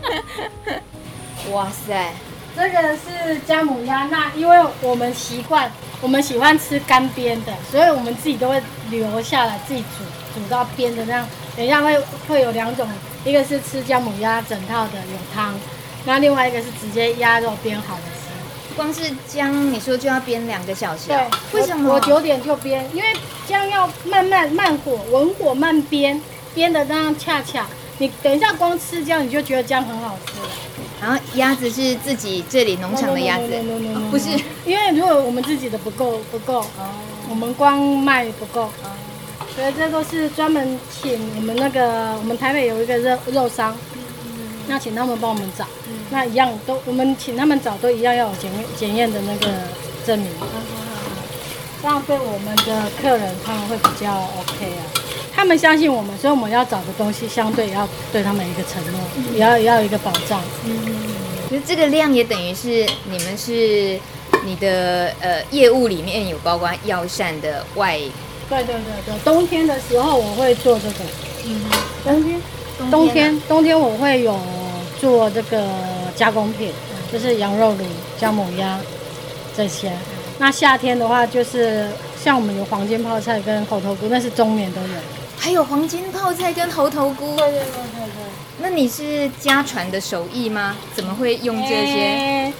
[1.50, 2.12] 哇塞，
[2.54, 10.04] 这个是姜母鸭，那因为我们习惯，我们喜欢吃干煸的，所以我们自己都会留下来自己煮，
[10.38, 11.26] 煮到煸的那样。
[11.56, 12.86] 等一下会会有两种，
[13.24, 15.54] 一个是吃姜母鸭整套的有汤，
[16.04, 18.02] 那另外一个是直接鸭肉煸好的。
[18.76, 21.08] 光是姜，你说就要煸两个小时？
[21.08, 21.94] 对，为什么？
[21.94, 23.08] 我九点就煸，因为
[23.46, 26.18] 姜要慢慢慢火，文火慢煸，
[26.54, 27.66] 煸的那样恰恰。
[27.98, 30.48] 你等一下光吃姜，你就觉得姜很好吃了。
[31.00, 33.46] 然后鸭子是自己这里农场的鸭子，
[34.10, 34.28] 不是？
[34.64, 36.90] 因为如果我们自己的不够不够，哦，
[37.28, 38.90] 我们光卖不够，哦，
[39.54, 43.76] 所以这都是专门请我们那个我们台北有一个肉肉商。
[44.70, 49.52] 那请他们帮我们找，嗯、那一样都我们请他们找都一样要有检验检验的那个
[50.06, 50.30] 证明，
[51.82, 54.82] 这样对我们的客人他们会比较 OK 啊。
[55.34, 60.40] 他们相信我们，所以我们要找的东西相对也要对他们一个承诺，嗯、也要也要一个保障。
[60.64, 60.76] 嗯，
[61.48, 63.98] 其实这个量也等于是你们是
[64.44, 67.98] 你的呃业务里面有包括药膳的外。
[68.48, 70.94] 对对对对，冬天的时候我会做这个。
[71.44, 71.60] 嗯，
[72.04, 72.40] 冬天
[72.88, 74.38] 冬天冬天我会有。
[75.00, 75.66] 做这个
[76.14, 76.70] 加工品，
[77.10, 77.84] 就是羊肉炉、
[78.18, 78.78] 姜母鸭
[79.56, 79.90] 这些。
[80.38, 81.88] 那夏天的话，就是
[82.22, 84.88] 像我们有黄金泡菜跟猴头菇，那是中年都有。
[85.38, 87.36] 还有黄金泡菜跟猴头菇。
[87.36, 88.22] 对对对对对。
[88.62, 90.76] 那你是家传的手艺吗？
[90.94, 92.00] 怎么会用这些？
[92.00, 92.52] 欸、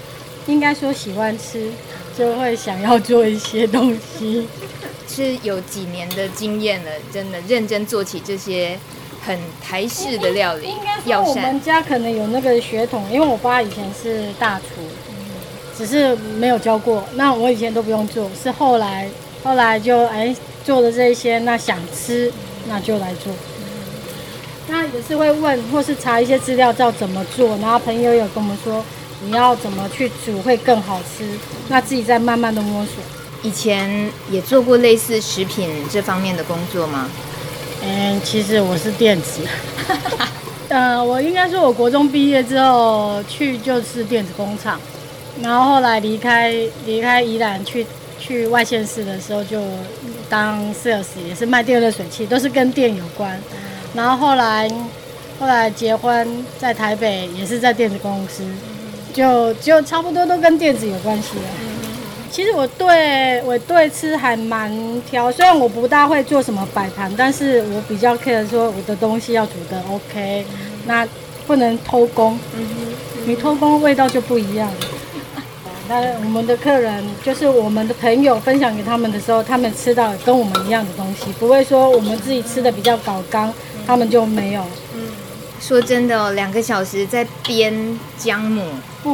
[0.47, 1.71] 应该说喜欢吃，
[2.17, 4.49] 就会想要做一些东西。
[5.07, 8.79] 是有几年的经验了，真的认真做起这些。
[9.25, 10.69] 很台式的料理，
[11.05, 14.65] 要我们家可能有那个血统，因为我爸以前是大厨，
[15.77, 17.05] 只是没有教过。
[17.15, 19.09] 那我以前都不用做，是后来
[19.45, 22.33] 后来就哎做的这一些，那想吃
[22.67, 23.33] 那就来做。
[24.69, 27.57] 那也是会问或是查一些资料，知道怎么做。
[27.59, 28.85] 然后朋友有跟我们说，
[29.25, 31.29] 你要怎么去煮会更好吃，
[31.69, 32.95] 那自己再慢慢的摸索。
[33.43, 37.11] 以前也做过类似食品这方面的工作吗？
[37.83, 39.41] 嗯，其实我是电子，
[40.69, 44.79] 呃，我应该说，我国中毕业之后去就是电子工厂，
[45.43, 46.53] 然后后来离开
[46.85, 47.87] 离开宜兰去
[48.19, 49.63] 去外县市的时候就
[50.29, 53.41] 当 sales，也是卖电热水器，都是跟电有关。
[53.95, 54.71] 然后后来
[55.39, 58.45] 后来结婚在台北，也是在电子公司，
[59.13, 61.45] 就就差不多都跟电子有关系了。
[62.31, 64.71] 其实我对我对吃还蛮
[65.03, 70.47] 挑，虽然我不大会做什么摆盘，但是我比较 care 说我的东西要煮的 OK，
[70.87, 71.07] 那
[71.47, 72.39] 不能偷工，
[73.27, 74.71] 你偷工味道就不一样。
[75.89, 83.53] 那我们的客人就是我们的朋友分享给他们的时候，他们吃到跟我们一样的东西，不会说我们自己吃的比较搞刚，
[83.85, 84.65] 他们就没有。
[85.61, 87.75] 说真的哦，两个小时在煸
[88.17, 88.63] 姜母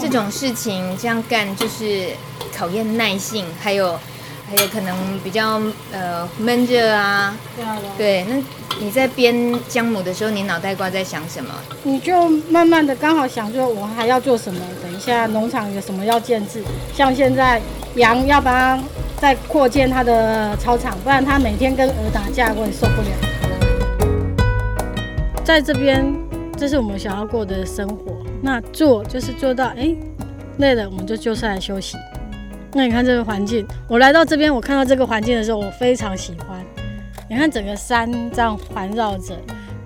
[0.01, 2.11] 这种事情这样干就是。
[2.55, 3.99] 考验耐性，还有
[4.49, 5.61] 还有可能比较
[5.93, 7.37] 呃闷热啊。
[7.97, 8.37] 对，那
[8.81, 9.35] 你在编
[9.69, 11.51] 姜母的时候，你脑袋瓜在想什么？
[11.83, 14.61] 你就慢慢的刚好想说，我还要做什么？
[14.83, 16.63] 等一下农场有什么要建置？
[16.95, 17.61] 像现在
[17.95, 18.83] 羊要把它
[19.19, 23.09] 再扩建它的操场，不然它每天跟鹅打架，我也受不了。
[25.43, 26.15] 在这边，
[26.59, 28.17] 这是我们想要过的生活。
[28.43, 29.95] 那做就是做到，哎，
[30.59, 31.97] 累了我们就就下来休息。
[32.73, 36.63] 那你看这个环境，我来到这边，我看到这个环境的时候，我非常喜欢。
[37.29, 39.35] 你看整个山这样环绕着，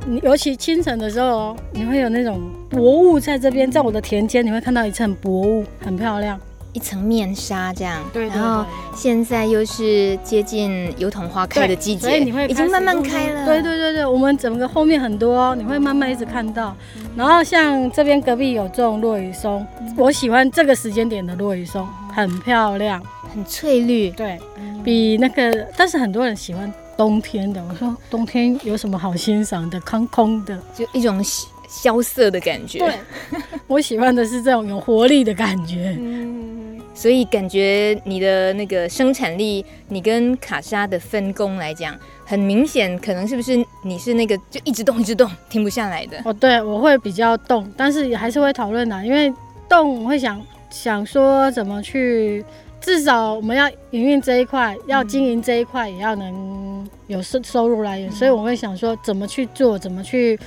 [0.06, 6.38] 你尤其清晨的时候，你会有那种薄雾在这边，在我的田间，你会看到一层薄雾，很漂亮。
[6.72, 8.64] 一层面纱这样，对，对，对，然后
[8.94, 13.44] 现在又是接近油桐花开的季节，所以你会已经慢慢开了。
[13.44, 16.72] 对对对对，我们整个后面很多，你会慢慢一直看到。
[17.16, 19.66] 然后像这边隔壁有种落羽松，
[19.96, 24.10] 我喜欢这个时间点的落羽松，很漂亮，很翠绿。
[24.10, 24.38] 对，
[24.84, 27.64] 比那个，但是很多人喜欢冬天的。
[27.68, 29.80] 我说冬天有什么好欣赏的？
[29.80, 31.22] 空空的，就一种
[31.68, 32.78] 萧瑟的感觉。
[32.78, 32.94] 对，
[33.66, 35.96] 我喜欢的是这种有活力的感觉。
[35.98, 36.50] 嗯
[36.92, 41.96] 所以感觉你的那个生产力，你跟卡莎的分工来讲，
[42.26, 46.20] 很明显，可能是不是你是那个就一直动一直动停不下来的？
[46.26, 49.32] 哦，对，我会比较动，但是也还是会讨论的，因为
[49.66, 50.38] 动我会想
[50.70, 52.44] 想说怎么去，
[52.80, 60.38] 至少我们要营运这一块，要经营这一块，也要能有收收入来源，嗯、所以我会想说怎么去做，怎么去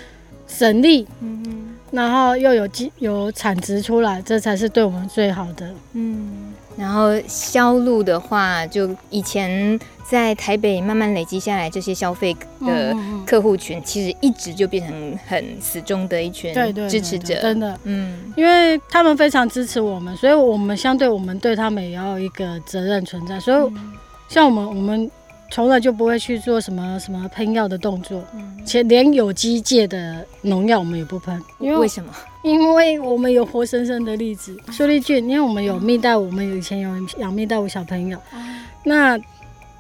[0.48, 1.08] 省力。
[1.22, 5.72] 嗯嗯然后又有机有产值出来，这才是对我们最好的。
[5.94, 12.36] 嗯，然后销路的话，就以前在台北慢慢累积下来，这些消费
[12.66, 16.54] 的客户群，其实一直就变成很死忠的一群
[16.90, 17.42] 支持者。
[17.42, 23.40] 真的，嗯，因为他们非常支持我们，所以我们相对我们对他们也要一个责任存在。
[23.40, 23.74] 所以，
[24.28, 25.10] 像我们我们。
[25.52, 28.24] 从来就不会去做什么什么喷药的动作，
[28.66, 31.40] 且连有机界的农药我们也不喷。
[31.60, 32.12] 因为为什么？
[32.42, 35.30] 因为我们有活生生的例子，苏力菌。
[35.30, 36.90] 因为我们有蜜袋鼯，我们以前有
[37.20, 38.18] 养蜜袋鼯小朋友，
[38.84, 39.16] 那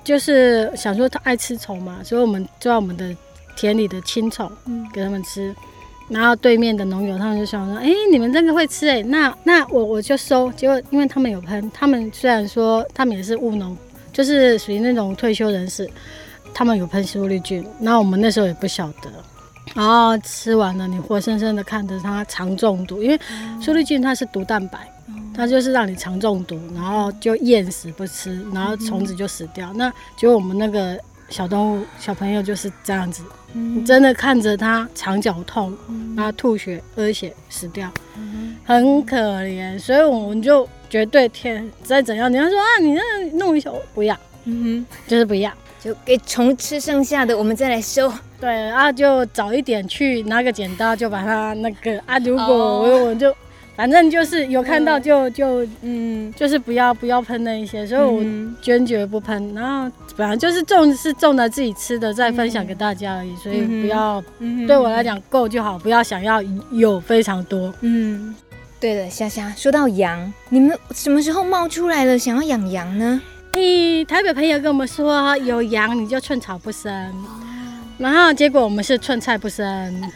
[0.03, 3.15] 就是想说他爱吃虫嘛，所以我们就在我们的
[3.55, 4.51] 田里的青虫
[4.93, 5.55] 给他们吃。
[6.09, 10.51] 然后对面的农友他们就想说，哎，你们真的会吃哎，那那我我就收。
[10.51, 13.75] 结果因为他们有喷，他们虽然说他们也是务农。
[14.11, 15.89] 就是属于那种退休人士，
[16.53, 19.09] 他们有喷苏力菌，那我们那时候也不晓得，
[19.73, 23.19] 然后吃完了，你活生生的看着它肠中毒，因为
[23.59, 24.87] 苏力菌它是毒蛋白，
[25.35, 29.71] 它就是让你肠中毒，然后就厌食不吃，然后虫子就死掉。
[29.73, 35.75] 那结果我们那个小动物小朋友就是这样子，你真的看着它肠绞痛，
[36.15, 37.91] 然后吐血、喝血死掉，
[38.63, 40.67] 很可怜，所以我们就。
[40.93, 43.01] 绝对天再怎样，你要说啊，你那
[43.39, 44.15] 弄一下，不要，
[44.45, 48.13] 嗯哼，就是不要，就给虫吃剩下的，我们再来收。
[48.39, 53.35] 对啊，就早一点去拿个剪刀，就把它那个啊，如果我我就
[53.75, 58.23] 反正就是有看到就就嗯，就是不要不要喷那一些，所以我
[58.61, 59.53] 坚决不喷。
[59.53, 64.23] 然后本来就是种是种的自己吃的，再分享给大家而已，所以不要
[64.67, 68.35] 对我来讲够就好，不要想要有非常多，嗯。
[68.79, 73.21] 对了，虾虾，说到羊，你们什么时候冒出来了想要养羊呢？
[73.53, 76.91] 你台北朋友跟我们说有羊你就寸草不生，
[77.97, 80.11] 然后结果我们是寸菜不生。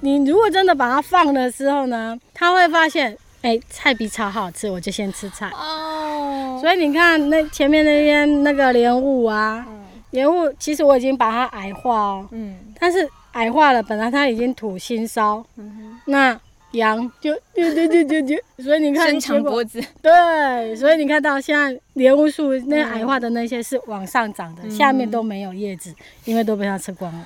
[0.00, 5.50] 你如果真的把它放的时候呢，他会发现，哎，菜比草好吃，我就先吃菜。
[5.50, 6.58] 哦。
[6.60, 9.66] 所以你看那前面那边那个莲雾啊，
[10.10, 16.40] 莲雾其实我已经把它矮化哦，嗯，但是矮化了，本来它已经土腥骚，嗯哼，那。
[16.72, 25.94] 羊就就就就就就， 所以你看伸长脖子，对，所以你看到现在莲雾树那矮化的那些是往上长的，嗯、下面都没有叶子，
[26.26, 27.24] 因为都被它吃光了。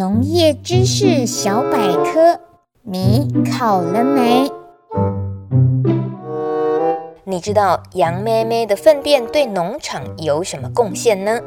[0.00, 2.40] 农业知识小百科，
[2.84, 4.50] 你考了没？
[7.24, 11.38] 你知道羊咩咩的粪便对农场有什么贡献呢？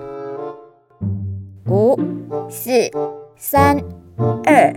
[1.66, 2.00] 五、
[2.48, 2.92] 四。
[3.36, 3.82] 三、
[4.46, 4.72] 二、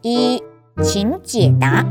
[0.00, 0.42] 一，
[0.82, 1.86] 请解答。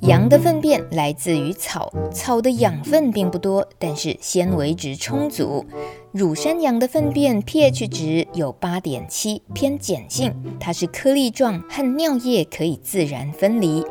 [0.00, 5.64] 羊的粪便来自于草，草的养分并不多，但是纤维质充足。
[6.12, 13.82] 乳山羊的粪便 pH 值有八点七，偏碱性，它是颗粒状，和尿液可以自然分离。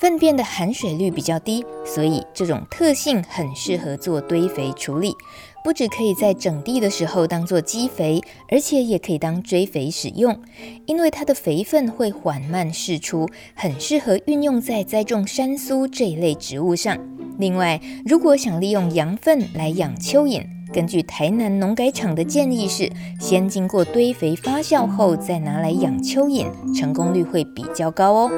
[0.00, 5.14] 粪便的含水率比较低，所以这种特性很适合做堆肥处理。
[5.62, 10.34] 不只可以在整地的时候当做基肥，而且也可以当追肥使用，
[10.86, 16.96] 因为它的肥分会缓慢释出，很适合运用在栽种山苏这一类植物上。
[17.38, 26.46] 另外，如果想利用羊粪来养蚯蚓，根据台南农改场的建议是，先经过堆肥发酵后再拿来养蚯蚓，
[26.78, 28.30] 成功率会比较高哦。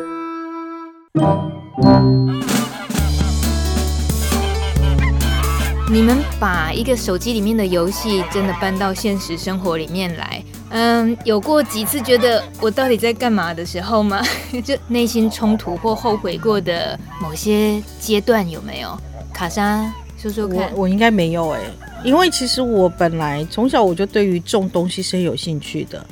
[5.91, 14.23] 你们把一个手机里面的游戏真的搬到现实生活里面来，嗯，有过几次觉得我到底在干嘛的时候吗？
[14.63, 18.97] 就内心冲突或后悔过的某些阶段有没有？
[19.33, 20.71] 卡莎说说看。
[20.75, 21.61] 我我应该没有哎，
[22.05, 26.05] 因为其实我本来从小我就对于种东西是很有兴趣的，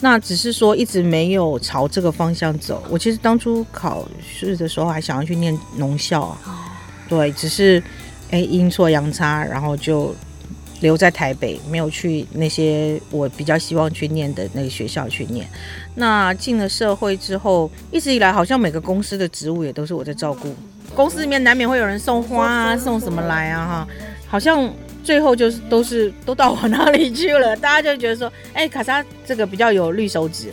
[0.00, 2.82] 那只是说一直没有朝这个方向走。
[2.90, 7.82] 我其实当初考试的时候还想要去念农校啊，对，只是。
[8.30, 10.12] 哎，阴错阳差，然后就
[10.80, 15.46] 留在台北，没有去那些我比较希望去念的那个学校去念。
[15.94, 20.52] 那进了社会之后，一直以来好像每个公司的职务也都是我在照顾。
[20.94, 23.88] 公司里面难免会有人送花啊，送什么来啊，哈，
[24.26, 24.72] 好像
[25.02, 27.54] 最后就是都是都到我那里去了。
[27.58, 30.52] 大家就觉得说，哎，卡莎这个比较有绿手指，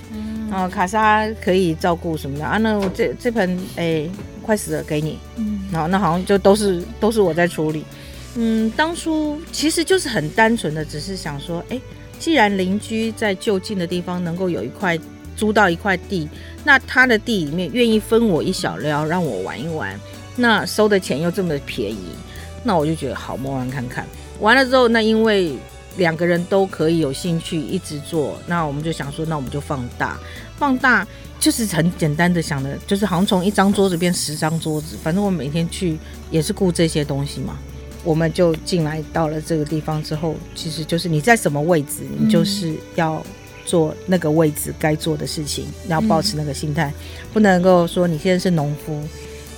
[0.50, 2.46] 然后卡莎可以照顾什么的。
[2.46, 2.58] 啊？
[2.58, 4.10] 那我这这盆哎
[4.44, 7.86] 快死了，给你，嗯，然后那好像就都是都是我在处理。
[8.36, 11.80] 嗯，当初其实就是很单纯的，只是想说，哎，
[12.18, 14.98] 既然邻居在就近的地方能够有一块
[15.36, 16.28] 租到一块地，
[16.64, 20.00] 那他的地里面愿意分我一小料让我玩一玩，
[20.36, 21.98] 那收的钱又这么便宜，
[22.64, 24.06] 那我就觉得好，摸完看看。
[24.40, 25.54] 完了之后，那因为
[25.98, 30.18] 两个人都可以有兴趣一直做，那我们就想说，那我们就放大，
[30.58, 31.06] 放大
[31.40, 35.98] 就是很简单的想的，就是好像从一张桌子变十张桌子，反正我每天去
[36.32, 37.58] 也是顾这些东西嘛。
[38.04, 43.24] 我们就进来到了这个地方之后，其实就是你在什么位置，你就是要
[43.64, 46.92] 做那个位置该做的事情，要保持那个心态，
[47.32, 49.00] 不能够说你现在是农夫。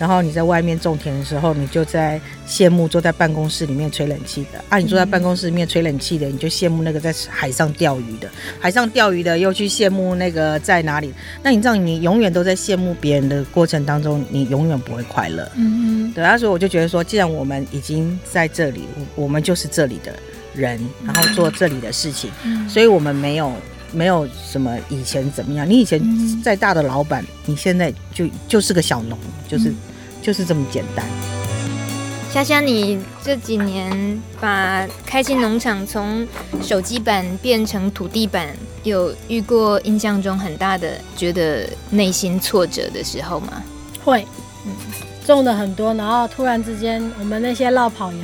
[0.04, 4.78] 然后你在外面种田的时候，你就在羡慕坐在办公室里面吹冷气的啊！
[4.78, 8.30] 你坐在办公室里面吹冷气的，你就羡慕那个在海上钓鱼的，
[8.60, 11.14] 海上钓鱼的又去羡慕那个在哪里？
[11.42, 15.50] 那你知道，你永远都在羡慕别人的过程当中，你永远不会快乐。
[15.56, 16.12] 嗯嗯。
[16.12, 18.82] 对啊，所以我就觉得说，既然我们已经在这里，
[19.16, 20.12] 我们就是这里的
[20.54, 22.30] 人，然后做这里的事情，
[22.68, 23.54] 所以我们没有。
[23.96, 26.02] 没有什么以前怎么样，你以前
[26.42, 29.16] 再大的老板，你现在就就是个小农，
[29.48, 29.72] 就是
[30.24, 31.06] 就是这么简单。
[32.32, 36.28] 虾虾，你这几年把开心农场从
[36.64, 38.48] 手机版变成土地版，
[38.82, 43.62] 有遇过印象中很大的觉得内心挫折的时候吗？
[44.04, 44.26] 会，
[44.66, 44.72] 嗯，
[45.28, 48.22] 种的很多，然后突然之间，我们那些落跑羊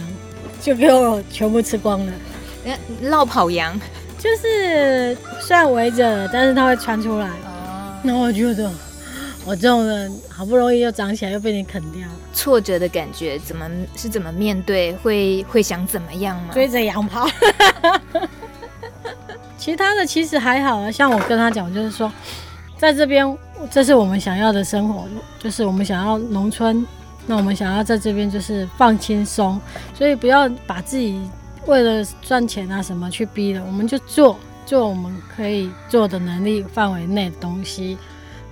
[0.60, 2.12] 就给我全部吃光了。
[3.02, 3.80] 落跑羊。
[4.18, 7.28] 就是虽然围着，但是它会穿出来。
[7.28, 7.93] 哦。
[8.04, 8.70] 那我觉得，
[9.45, 12.13] 我这种人好不容易又长起来，又被你啃掉了。
[12.33, 14.93] 挫折的感觉，怎么是怎么面对？
[14.97, 16.53] 会会想怎么样吗？
[16.53, 17.27] 追着羊跑。
[19.57, 22.11] 其他的其实还好啊，像我跟他讲，就是说，
[22.77, 23.37] 在这边，
[23.71, 25.05] 这是我们想要的生活，
[25.39, 26.85] 就是我们想要农村，
[27.25, 29.59] 那我们想要在这边就是放轻松，
[29.93, 31.21] 所以不要把自己。
[31.65, 37.95] 为了赚钱啊什么去逼了，我们就做做我们可以做的能力范围内的东西。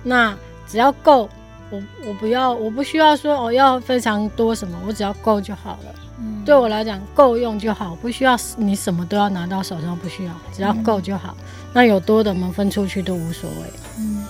[0.04, 0.36] 那
[0.68, 1.28] 只要够，
[1.70, 5.94] 我我不要，我不需要说我要非常多什么，我只要够就好了。
[6.20, 11.34] 嗯，对我来讲够用就好，不需要你什么都要拿到手上，不需要，只要够就好。
[11.38, 13.72] 嗯，那有多的我们分出去都无所谓。
[13.98, 14.24] 嗯，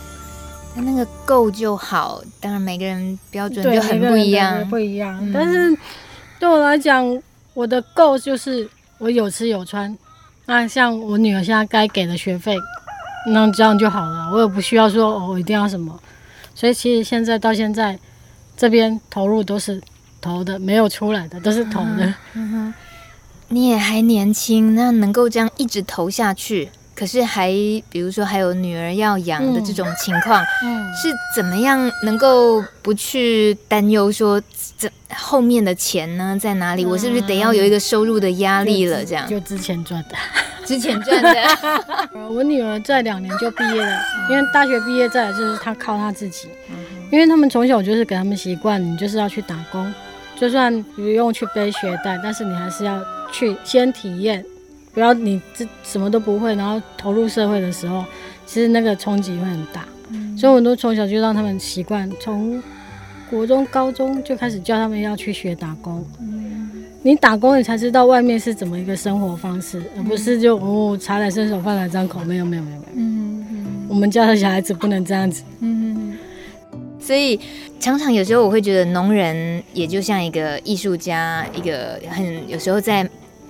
[0.74, 5.18] 那那个够就好，当然每个人标准就很不一样，不一样。
[5.20, 5.76] 嗯，但是
[6.39, 7.20] 对我来讲。
[7.55, 8.68] 我的够就是
[8.99, 9.99] 我有吃有穿，
[10.47, 12.57] 那像我女儿现在该给的学费，
[13.32, 14.30] 那这样就好了。
[14.32, 15.99] 我也不需要说哦，我一定要什么。
[16.59, 17.96] 所以其实现在到现在，
[18.56, 19.80] 这边投入都是
[20.20, 22.12] 投的，没有出来的都是投的。
[22.32, 22.74] 嗯哼，
[23.46, 26.68] 你也还年轻，那能够这样一直投下去。
[26.99, 27.53] 可是还
[27.88, 34.42] 比如说还有女儿要养的这种情况，嗯，是怎么样能够不去担忧说
[34.76, 36.84] 这后面的钱呢在哪里？
[36.84, 39.05] 我是不是得要有一个收入的压力了？
[39.05, 40.16] 这样就之前赚的，
[40.66, 41.30] 之前赚的。
[42.28, 46.49] 我女儿在两年就毕业了，因为大学毕业再来就是她靠她自己，
[47.12, 49.94] 因为他们从小就是给他们习惯，你就是要去打工，
[50.36, 54.44] 就算不用去背学贷，但是你还是要去先体验。
[54.99, 58.05] 不要你这什么都不会，然后投入社会的时候，
[58.44, 59.86] 其实那个冲击会很大。
[60.09, 62.61] 嗯、所以我都从小就让他们习惯，从
[63.30, 66.05] 国中、高中就开始教他们要去学打工。
[66.20, 72.18] 嗯、你打工，你才知道外面是怎么一个生活方式，嗯、而不是就哦茶来伸手，饭来张口。
[72.24, 72.92] 没有，没有，没有，没有。
[72.96, 73.86] 嗯嗯。
[73.88, 75.44] 我们家的小孩子不能这样子。
[75.61, 76.18] 嗯。
[76.99, 77.38] 所以
[77.78, 83.09] 常常有时候我会觉得，农人也就像一个艺术家，一个很有时候在。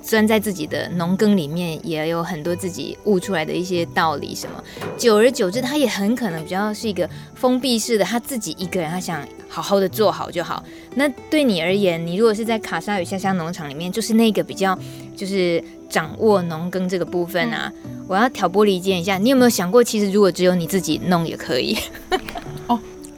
[0.09, 4.35] 钻在自己的农耕里面，也有很多自己悟出来的一些道理。
[4.35, 4.65] 什么，
[4.97, 10.65] 久而久之，他也很可能比较是一个封闭式的，他自己一个人，他想好好的做好就好。
[10.95, 14.79] 那对你而言，你如果是在卡莎与虾虾农场里面，就是那个比较，
[15.15, 17.71] 就是掌握农耕这个部分啊。
[18.07, 21.77] 我要挑拨离间一下，你有没有想过，其实如果只有你自己弄也可以？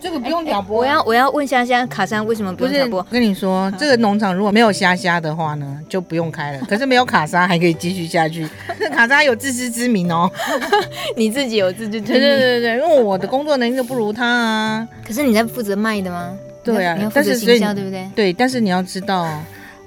[0.01, 0.97] 这个不用挑拨、啊欸欸。
[0.97, 2.99] 我要我要问虾虾卡莎为什么不用挑拨？
[2.99, 6.61] 我跟你说，这个农场如果没有虾虾的话呢，就不用开了。
[6.69, 8.49] 可是没有卡莎还可以继续下去。
[8.93, 10.31] 卡莎有自知之明哦，
[11.17, 12.21] 你自己有自知之明。
[12.21, 14.89] 对对对对，因为我的工作能力就不如他啊。
[15.07, 16.37] 可是你在负责卖的吗？
[16.63, 18.11] 对啊，你要负责行销，对不对？
[18.15, 19.29] 对，但是你要知道，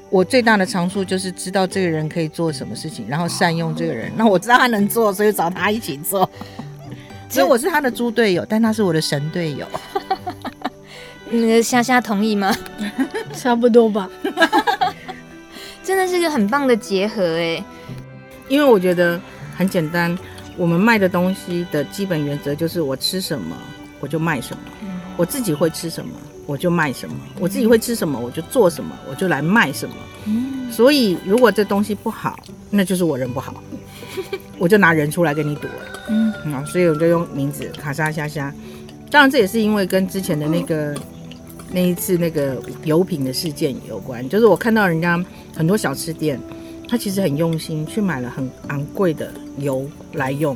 [0.09, 4.11] 我最大的长处就是知道这个人可以做什么事情，然后善用这个人。
[4.15, 6.29] 那我知道他能做，所以找他一起做。
[7.29, 9.65] 所以我是他的猪队友，但他是我的神队友。
[11.33, 12.55] 那个虾虾同意吗？
[13.35, 14.09] 差不多吧。
[15.83, 17.63] 真的是一个很棒的结合哎。
[18.47, 19.19] 因为我觉得
[19.57, 20.15] 很简单，
[20.57, 23.55] 我们卖的东西的基本原则就是我吃什么
[23.99, 24.63] 我就卖什么，
[25.17, 26.11] 我自己会吃什么
[26.45, 29.95] 我就卖什么，我自己会吃什么我就做什么，我就来卖什么。
[30.71, 32.37] 所以如果这东西不好，
[32.69, 33.63] 那就是我人不好，
[34.59, 36.03] 我就拿人出来跟你赌了。
[36.09, 38.53] 嗯，啊，所以我就用名字卡莎虾虾。
[39.09, 40.95] 当然这也是因为跟之前的那个
[41.73, 45.21] 那一次那个油品的事件有关，就是我看到人家
[45.55, 46.39] 很多小吃店。
[46.85, 50.55] 他其实很用心去买了很昂贵的油来用，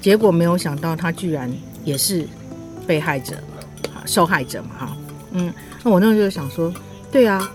[0.00, 1.52] 结果没有想到他居然
[1.84, 2.24] 也是
[2.86, 3.34] 被害者，
[4.06, 4.96] 受害者嘛哈，
[5.32, 5.52] 嗯，
[5.82, 6.72] 那我那时候就想说，
[7.10, 7.50] 对啊，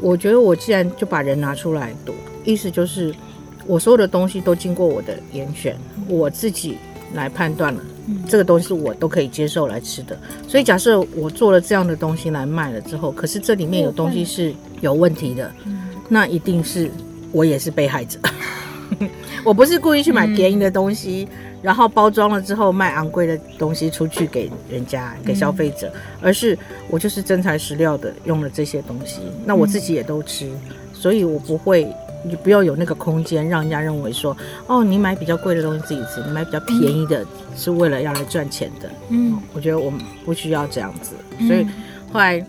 [0.00, 2.12] 我觉得我既然就把人拿出来赌，
[2.44, 3.14] 意思就是
[3.64, 5.76] 我所有的东西都经过我的严选，
[6.08, 6.78] 我自己
[7.14, 7.80] 来判断了，
[8.28, 15.50] 这个东西我都可以接受来吃的，所以假设我做了这样的东西来卖了之后，可是这里面有东西是有问题的，
[16.08, 16.90] 那一定是。
[17.32, 18.18] 我也是被害者，
[19.46, 26.58] 我不是故意去买便宜的东西，嗯、然后包装了之后卖昂贵的东西出去给人家给消费者，嗯、而是
[26.88, 31.86] 我就是真材实料的用了这些东西，那我自己也都吃，嗯、所以我不会，
[32.22, 37.24] 你不要有那个空间让人家认为说，哦，你买比较贵的东西自己吃，你买比较便宜的
[37.56, 41.14] 是为了要来赚钱的，嗯，我觉得我们不需要这样子，
[41.46, 41.66] 所以。
[42.12, 42.44] 后来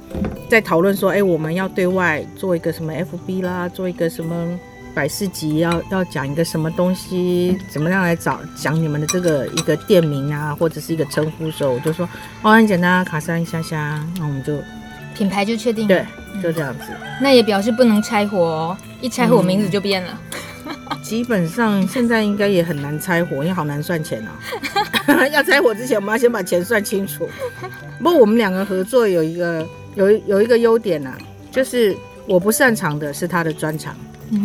[0.50, 4.60] 在讨论说，哎，我们要对外做一个什么 FB 啦，做一个什么
[4.92, 12.10] 百事集，要要讲一个什么东西，怎么样来找讲你们的这个一个店名啊，或者是一个称呼的时候，我就说，
[12.42, 14.56] 哦，很简单，卡莎香香，那我们就
[15.16, 16.86] 品牌就确定了，对，就这样子。
[17.22, 20.10] 那也表示不能拆伙哦，一拆伙名字就变了。
[20.12, 20.38] 嗯
[21.02, 24.32] 基本上现在应该也很难拆伙，因为好难算钱啊。
[25.34, 27.28] 要拆伙之前，我们要先把钱算清楚。
[27.98, 31.18] 不过我们两个合作有一个有有一个优点啊，
[31.50, 31.96] 就是
[32.28, 33.96] 我不擅长的是他的专长，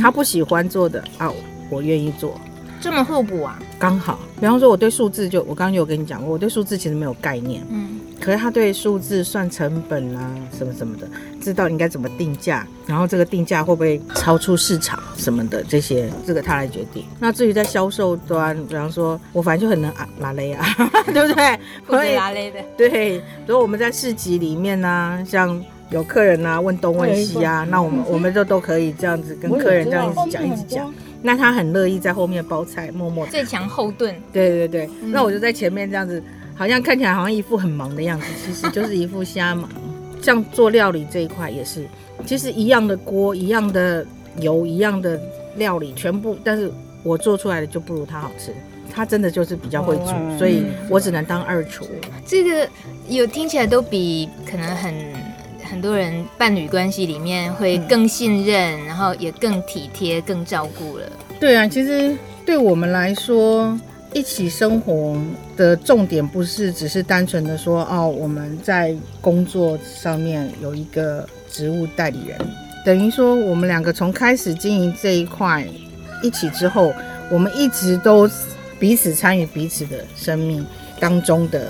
[0.00, 1.30] 他不喜欢做的啊，
[1.68, 2.40] 我愿意做。
[2.80, 3.58] 这么互补啊？
[3.78, 4.18] 刚好。
[4.40, 7.62] 比方说，我对数字就我刚刚有跟你讲过，我对数字其实没有概念。
[7.70, 7.95] 嗯。
[8.18, 11.06] 可是他对数字算成本啊，什么什么的，
[11.40, 17.04] 知道应该怎么定价，然后这个定价会不会超出市场什么的，这些这个他来决定。
[17.20, 20.66] 那至于在销售端，比方说我反正就很能啊拉雷啊，
[21.12, 21.60] 对不对？
[21.86, 22.58] 可以拉雷的。
[22.76, 30.92] 对，如果我们在市集里面呢、啊，像有客人啊问东问西啊，那我们我们就都可以这样子跟客人这样一直讲一直讲。
[31.22, 34.14] 那他很乐意在后面包菜，默默最强后盾。
[34.32, 36.22] 对对对，嗯、那我就在前面这样子。
[36.56, 39.68] 好像看起来好像一副很忙的样子，其实就是一副瞎忙。
[40.22, 41.86] 像做料理这一块也是，
[42.24, 44.04] 其实一样的锅、一样的
[44.40, 45.20] 油、一样的
[45.56, 46.72] 料理，全部，但是
[47.04, 48.52] 我做出来的就不如他好吃。
[48.92, 51.86] 他真的就是比较会煮，所以我只能当二厨。
[52.24, 52.68] 这个
[53.08, 54.94] 有听起来都比可能很
[55.62, 61.04] 很多人伴侣关系里面会更信任，然后也更体贴、更照顾了。
[61.38, 63.78] 对啊，其实对我们来说。
[64.16, 65.14] 一起生活
[65.58, 72.38] 的重点不是只是单纯的说哦，我们在工作上面有一个职务代理人，
[72.82, 75.66] 等于说我们两个从开始经营这一块
[76.22, 76.94] 一起之后，
[77.30, 78.26] 我们一直都
[78.78, 80.64] 彼此参与彼此的生命
[80.98, 81.66] 当中的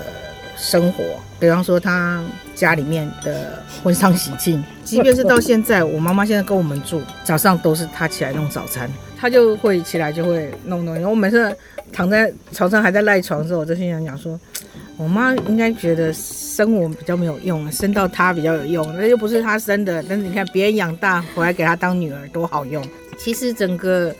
[0.55, 1.03] 生活。
[1.41, 2.23] 比方说他
[2.55, 10.95] 家里面的婚丧喜庆， 即便是到现在，我妈妈现在跟我们住，早上都是他起来弄早餐，他就会起来就会弄弄。
[10.95, 11.53] 然后我每次。
[11.91, 14.39] 躺在床上还在赖床的时候，我就心想讲说，
[14.97, 20.03] 我妈应该觉得生我比较没有用，生到她比较有用，那又不是她生的。
[20.07, 22.83] 但是你看别人养大回来给她当女儿多好用。
[23.17, 24.13] 其实整个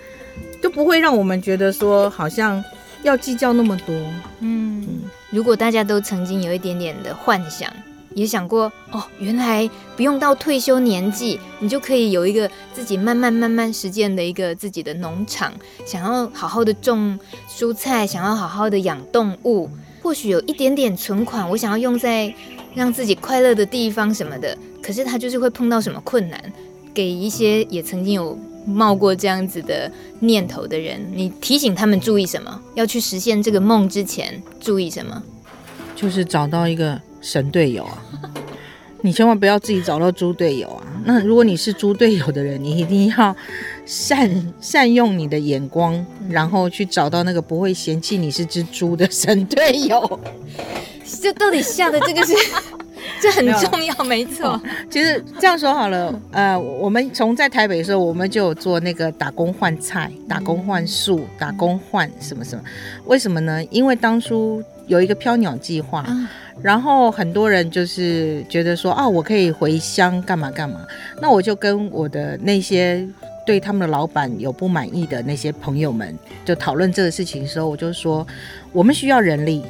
[0.62, 2.64] 都不会让我们觉得说好像
[3.04, 3.96] 要计较那么多。
[4.40, 7.72] 嗯，如果大家都曾经有一点点的幻想。
[8.18, 15.54] 也想过哦，原来不用到退休年纪，你就可以有一个自己慢慢慢慢实践的一个自己的农场。
[15.86, 19.70] 想要好好的种蔬菜，想要好好的养动物，
[20.02, 22.34] 或许有一点点存款，我想要用在
[22.74, 24.58] 让自己快乐的地方什么的。
[24.82, 26.42] 可是他就是会碰到什么困难，
[26.96, 29.92] 给一些也曾经有冒过这样子的
[30.22, 32.60] 念头的人，你提醒他们注意什么？
[32.74, 35.22] 要去实现这个梦之前注意什么？
[35.96, 37.00] 就是找到一个。
[37.22, 38.04] 神队友啊！
[39.02, 40.84] 你千万不要自己找到猪队友啊！
[41.06, 43.36] 那如果你是猪队友的人，你一定要
[43.86, 50.20] 善善用你的眼光，然后去找到那个不会嫌弃你是只猪的神队友。
[51.22, 52.34] 这到底下的这个是，
[53.22, 54.60] 这很重要，没错。
[54.90, 62.62] 其实这样说好了，呃，我们从在台北的时候，我们就有做那个打工换菜、打工换宿、打工换什么什么。
[63.06, 63.64] 为什么呢？
[63.66, 66.06] 因为当初有一个飘鸟计划。
[66.60, 70.84] 然后很多人就是觉得说啊，我可以回乡干嘛干嘛。
[71.22, 73.08] 那我就跟我的那些
[73.46, 78.26] 对他们的老板有不满意的那些朋友们，就讨论这个事情的时候，我就说
[78.72, 79.64] 我们需要人力。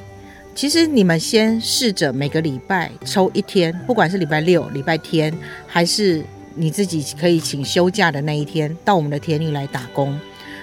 [0.55, 5.31] 其实你们先试着每个礼拜抽一天，不管是礼拜六、礼拜天，
[5.67, 6.23] 还是
[6.55, 10.17] 你自己可以请休假的那一天，到我们的田里来打工。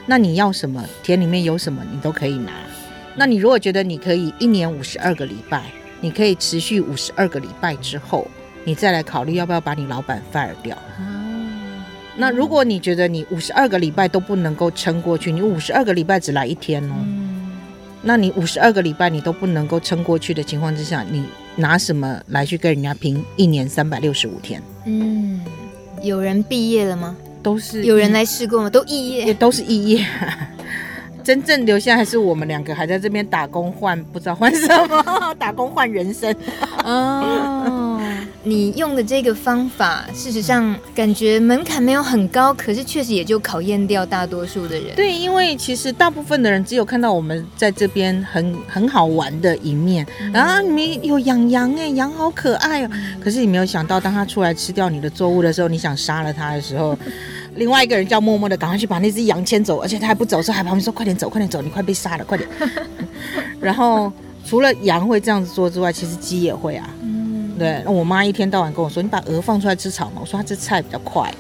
[0.07, 2.51] 那你要什么，田里面有什么，你都可以拿。
[3.17, 5.63] 那你如果觉得你可以一年五十二个礼拜，
[6.01, 8.27] 你可以持续五十二个礼拜之后，
[8.65, 10.77] 你再来考虑要不要把你老板 fire 掉。
[12.17, 16.95] 那如果你觉得你五十二个礼拜都不能够撑过去，你五十二个礼拜只来一天哦。
[18.03, 21.25] 那你五十二个礼拜你都不能够撑过去的情况之下，你
[21.57, 24.63] 拿什么来去跟人家拼一年三百六十五天？
[24.85, 25.41] 嗯，
[26.03, 27.17] 有人毕业了吗？
[27.43, 28.71] 都是有人来试过吗？
[28.71, 30.07] 都肄业，也都是肄业。
[31.25, 36.35] 真正留下还是我们两个还在这边打工换，不知道换什么， 打工换人生。
[36.85, 37.99] 哦，
[38.43, 44.95] 你用的这个方法，事实上感觉门槛没有很高，可是确实也就考验掉大多数的人。
[44.95, 52.91] 对，因为其实大部分的人只有看到我们在这边很很好玩的一面，然后你们有养羊哎，羊好可爱哦。
[53.19, 56.95] 可是你没有想到，当他出来吃掉你的作物的时候，你想杀了他的时候。
[57.57, 62.49] 另外一个人叫默默的赶快去把那只羊牵走，而且他还不走，说还旁边说快点走，快点走，你快被杀了，快点。
[63.61, 64.13] 然后
[64.45, 66.89] 除了羊会这样子做之外，其实鸡也会啊。
[67.03, 67.83] 嗯，对。
[67.85, 70.19] 那我妈一天到晚跟我说，你把鹅放出来吃草嘛。
[70.21, 71.33] 我说它吃菜比较快。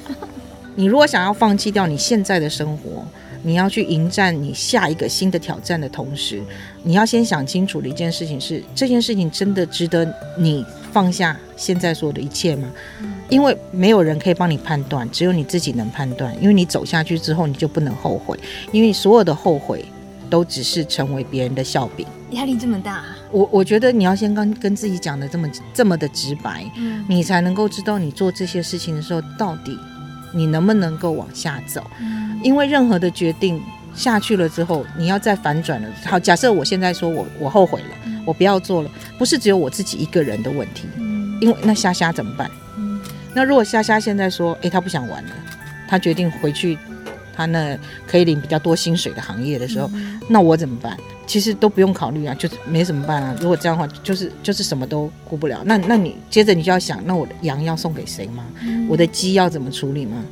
[0.76, 3.04] 你如果想要放弃掉你现在的生活，
[3.42, 6.42] 你要去迎战你下一个新的挑战的同时，
[6.82, 10.06] 你要先想清楚的一件事情是：这件事情真的值得
[10.38, 12.68] 你放下现在所有的一切吗？
[13.28, 16.34] 因为没有人可以帮你判断，只有你自己能判断。
[16.40, 18.38] 因为你走下去之后，你就不能后悔，
[18.72, 19.84] 因为所有的后悔
[20.28, 22.06] 都只是成为别人的笑柄。
[22.30, 29.78] 压力这么大，我我觉得你要先跟跟自己讲的这么这么的直白，嗯，你才能够知道你做这些事情的时候，到底
[30.32, 31.82] 你能不能够往下走。
[32.00, 33.62] 嗯，因为任何的决定
[33.94, 35.88] 下去了之后，你要再反转了。
[36.04, 42.50] 好，假设我现在说我我后悔了，嗯，我不要做了，不是只有我自己一个人的问题，嗯，因为那虾虾怎么办？
[43.34, 45.30] 那如果虾虾现在说，诶，他不想玩了，
[45.88, 46.78] 他决定回去
[47.34, 47.76] 他那
[48.06, 50.96] 可以领比较多薪水的行业的时候，嗯、那我怎么办？
[51.26, 53.34] 其实都不用考虑啊，就是没怎么办啊。
[53.40, 55.62] 如果这样的话，就是就是什么都顾不了。
[55.64, 58.44] 那那你接着你就要想，那我的羊要送给谁吗？
[58.62, 60.22] 嗯、我的鸡要怎么处理吗？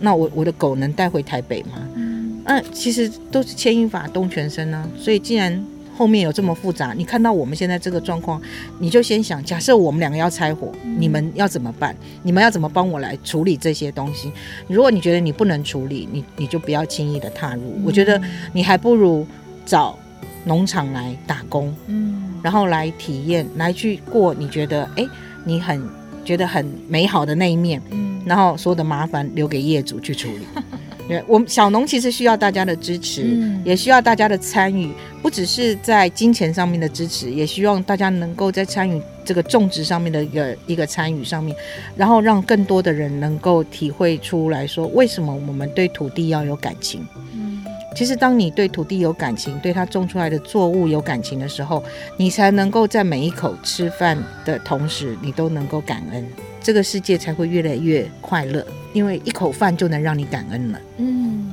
[0.00, 1.72] 那我我的狗能带回台北吗？
[1.94, 4.88] 嗯，那其实都是牵一发动全身呢、啊。
[4.98, 5.64] 所以既然
[5.98, 8.40] 后面有这么复杂，你看到我们现在这个状况，
[8.78, 11.92] 你就先想，假设我们两个要拆伙，你们要怎么办？
[12.22, 14.30] 你们要怎么帮我来处理这些东西？
[14.68, 17.62] 如果你觉得你不能处理，你你就不要轻易的踏入。
[17.84, 18.22] 我觉得
[18.52, 19.26] 你还不如
[19.66, 19.98] 找
[20.44, 25.04] 农场来打工，嗯，然后来体验，来去过你觉得哎，
[25.44, 25.82] 你很
[26.24, 30.46] 觉得很美好的那一面，嗯，然后所有的麻烦留给业主去处理。
[31.08, 34.90] 对，我们小农其实需要大家的支持，嗯、也需要大家的参与，
[35.22, 41.56] 不只是在金钱上面的支持，也希望大家能够在参与这个种植上面的一个一个参与上面，
[41.96, 47.06] 然后让更多的人能够体会出来说，为什么我们对土地要有感情。
[47.32, 47.64] 嗯，
[47.96, 51.82] 其实当你对土地有感情，对它种出来的作物有感情的时候，
[52.18, 56.26] 你才能够在每一口吃饭的同时，你都能够感恩。
[56.60, 60.78] 这个世界才会越来越快乐，因为一口饭就能让你感恩了。
[60.98, 61.52] 嗯，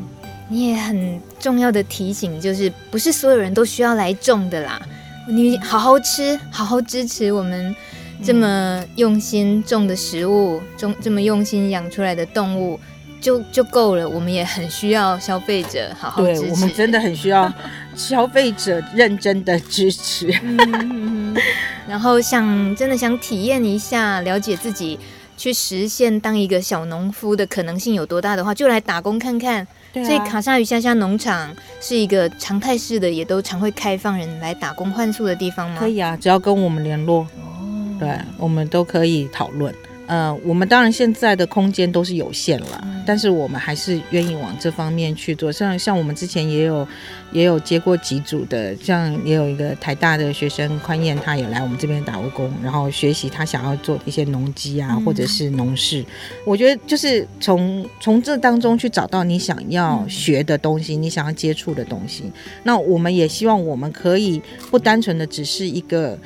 [0.50, 4.82] 你也很重要的提醒，就是不是所有人都需要来种的啦。
[5.28, 7.76] 你好好吃，好好支持我们
[8.24, 12.80] 这么用心种的食物，种这么用心养出来的动物，
[13.20, 14.08] 就就够了。
[14.08, 16.42] 我们也很需要消费者好好支持。
[16.42, 17.52] 对，我们真的很需要
[17.96, 20.34] 消费者认真的支持。
[20.44, 21.36] 嗯
[21.88, 24.98] 然后想真的想体验一下，了解自己
[25.38, 29.62] 去实现当一个小农夫的可能性有多大的话，就来打工看看。
[29.62, 29.68] 啊。
[30.04, 35.78] 所以卡莎与虾虾农场是一个常态式的，也都常会开放人来打工换宿的地方吗？
[35.80, 39.74] 可以啊，只要跟我们联络，哦，对，我们都可以讨论。
[40.08, 45.52] 呃，我们当然现在的空间都是有限了，嗯、但是我们还是愿意往这方面去做。
[45.52, 46.88] 像像我们之前也有
[47.32, 56.02] 也有接过几组的，像也有一个台大的学生宽燕，他也来我们这边打过工，然后学习他想要做一些农机啊，或者是农事。
[56.02, 56.06] 嗯、
[56.46, 62.32] 我觉得就是从从这当中去找到你想要学的东西，嗯、你想要接触的东西。
[62.64, 66.18] 那我们也希望我们可以不单纯的只是一个。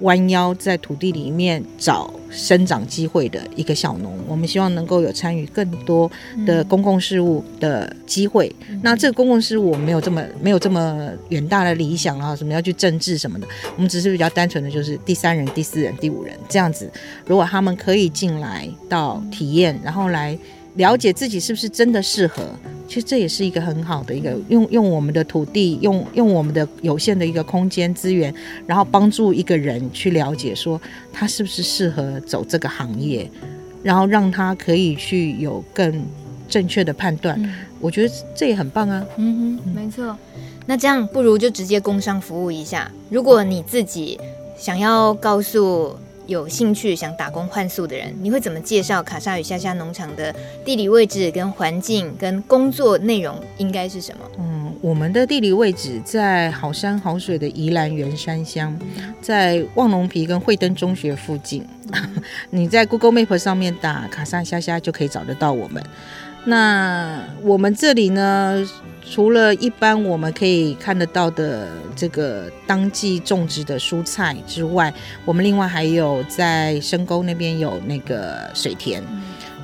[0.00, 6.10] 弯腰在土地里面找生长机会的一个小农，我们希望能够有参与更多
[6.46, 8.50] 的公共事务的机会。
[8.68, 16.90] 嗯、那这个公共事务我们没有这么没有这么远大的理想啊，什么要去政治什么的，我们只是比较单纯的就是第三人、第四人、第五人这样子。
[17.26, 20.36] 如果他们可以进来到体验，然后来
[20.76, 22.42] 了解自己是不是真的适合。
[22.92, 28.34] 其实这也是一个很好的一个用用我们的土地，用用我们的有限的一个空间资源，
[28.66, 30.78] 然后帮助一个人去了解说
[31.10, 33.26] 他是不是适合走这个行业，
[33.82, 36.04] 然后让他可以去有更
[36.50, 37.42] 正确的判断。
[37.42, 39.02] 嗯、我觉得这也很棒啊。
[39.16, 40.14] 嗯哼，没错。
[40.66, 42.92] 那这样不如就直接工商服务一下。
[43.08, 44.20] 如果你自己
[44.58, 45.96] 想要告诉
[46.32, 54.24] 有兴趣想打工换宿的人，你会怎么介绍卡莎与虾虾农场的地理位置、跟环境、跟工作内容应该是什么？
[54.38, 58.74] 嗯，我们的地理位置在好山好水的宜兰员山乡，
[59.20, 61.62] 在望龙皮跟惠登中学附近。
[62.48, 65.84] 你在 Google Map 上面打卡莎虾虾就可以找得到我们。
[66.44, 68.68] 那我们这里呢，
[69.08, 74.92] 除了一般我们可以看得到的这个当季种植的蔬菜之外，
[75.24, 79.00] 我们另外还有在深沟那边有那个水田，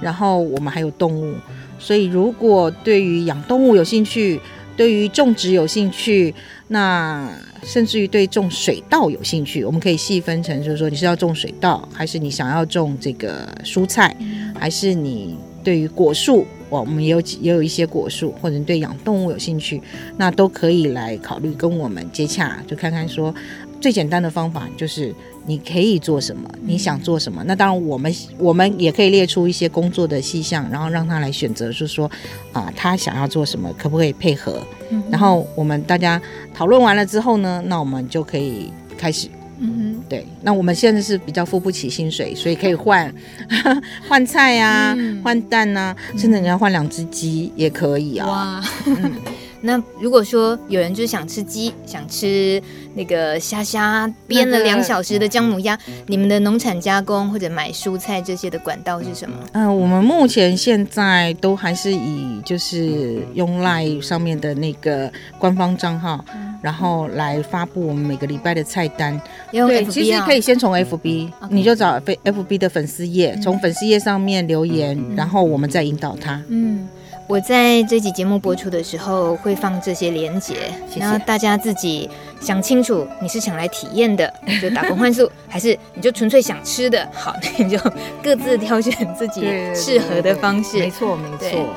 [0.00, 1.34] 然后我们还有动物。
[1.80, 4.40] 所以如果对于养动物有兴趣，
[4.76, 6.32] 对于种植有兴趣，
[6.68, 7.28] 那
[7.64, 14.16] 甚至于对种水稻有兴趣，我们可以细分成，就是说你是要种水稻，还是你想要种这个蔬菜，
[14.56, 16.46] 还是你对于果树。
[16.68, 19.80] 我们也有也有一些果树，或者对养动物有兴趣，
[20.16, 23.34] 那都可以来考虑跟我们接洽，就看看说
[23.80, 25.14] 最简单的方法就是
[25.46, 27.42] 你可以做什么，你想做什么。
[27.44, 32.10] 那当然我们 我们也可以列出一些工作的细项，然后让他来选择，就是说
[32.52, 34.62] 啊，他想要做什么，可不可以配合？
[35.10, 36.20] 然后我们大家
[36.52, 39.28] 讨论完了之后呢，那我们就可以开始。
[39.60, 43.12] 嗯哼，对，那我们现在是比较付不起薪水，所以可以换
[44.08, 48.26] 换菜呀、啊，换、嗯、蛋、啊，甚至你要换两只鸡也可以啊。
[48.28, 49.12] 哇，嗯、
[49.60, 52.62] 那如果说有人就是想吃鸡，想吃
[52.94, 59.36] 那个虾虾煸了两小时的姜母鸭，那个、你们的农产加工或者买蔬菜这些的管道是什么？
[59.52, 66.24] 嗯、呃，我们目前现在都还是以就是用 LINE 上面的那个官方账号。
[66.34, 69.18] 嗯然后来发布我们每个礼拜的菜单。
[69.52, 76.42] 对，其实可以先从 FB，你就找 FB 的粉丝页，从粉丝页上面留言，然后我们再引导他。
[76.48, 76.88] 嗯，
[77.28, 82.08] 我在这集节目播出的时候会放这些连结，然后大家自己
[82.40, 87.06] 想清楚，你是想来体验的， 就打工换宿，还是你就纯粹想吃的？
[87.12, 87.78] 好，那你就
[88.22, 89.42] 各自挑选自己
[89.74, 90.78] 适合的方式。
[90.78, 91.68] 没错，没错。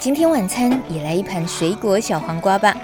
[0.00, 2.74] 今天晚餐也来一盘水果小黄瓜吧。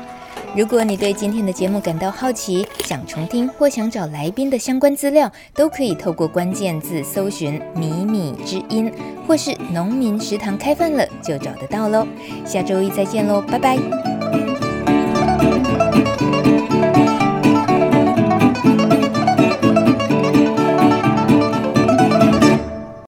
[0.56, 8.90] 如果你对今天的节目感到好奇，想重听或想找来宾的相关资料，都可以透过关键字搜寻“米米之音”
[9.26, 12.06] 或是“农民食堂开饭了”就找得到喽。
[12.46, 14.53] 下周一再见喽，拜拜。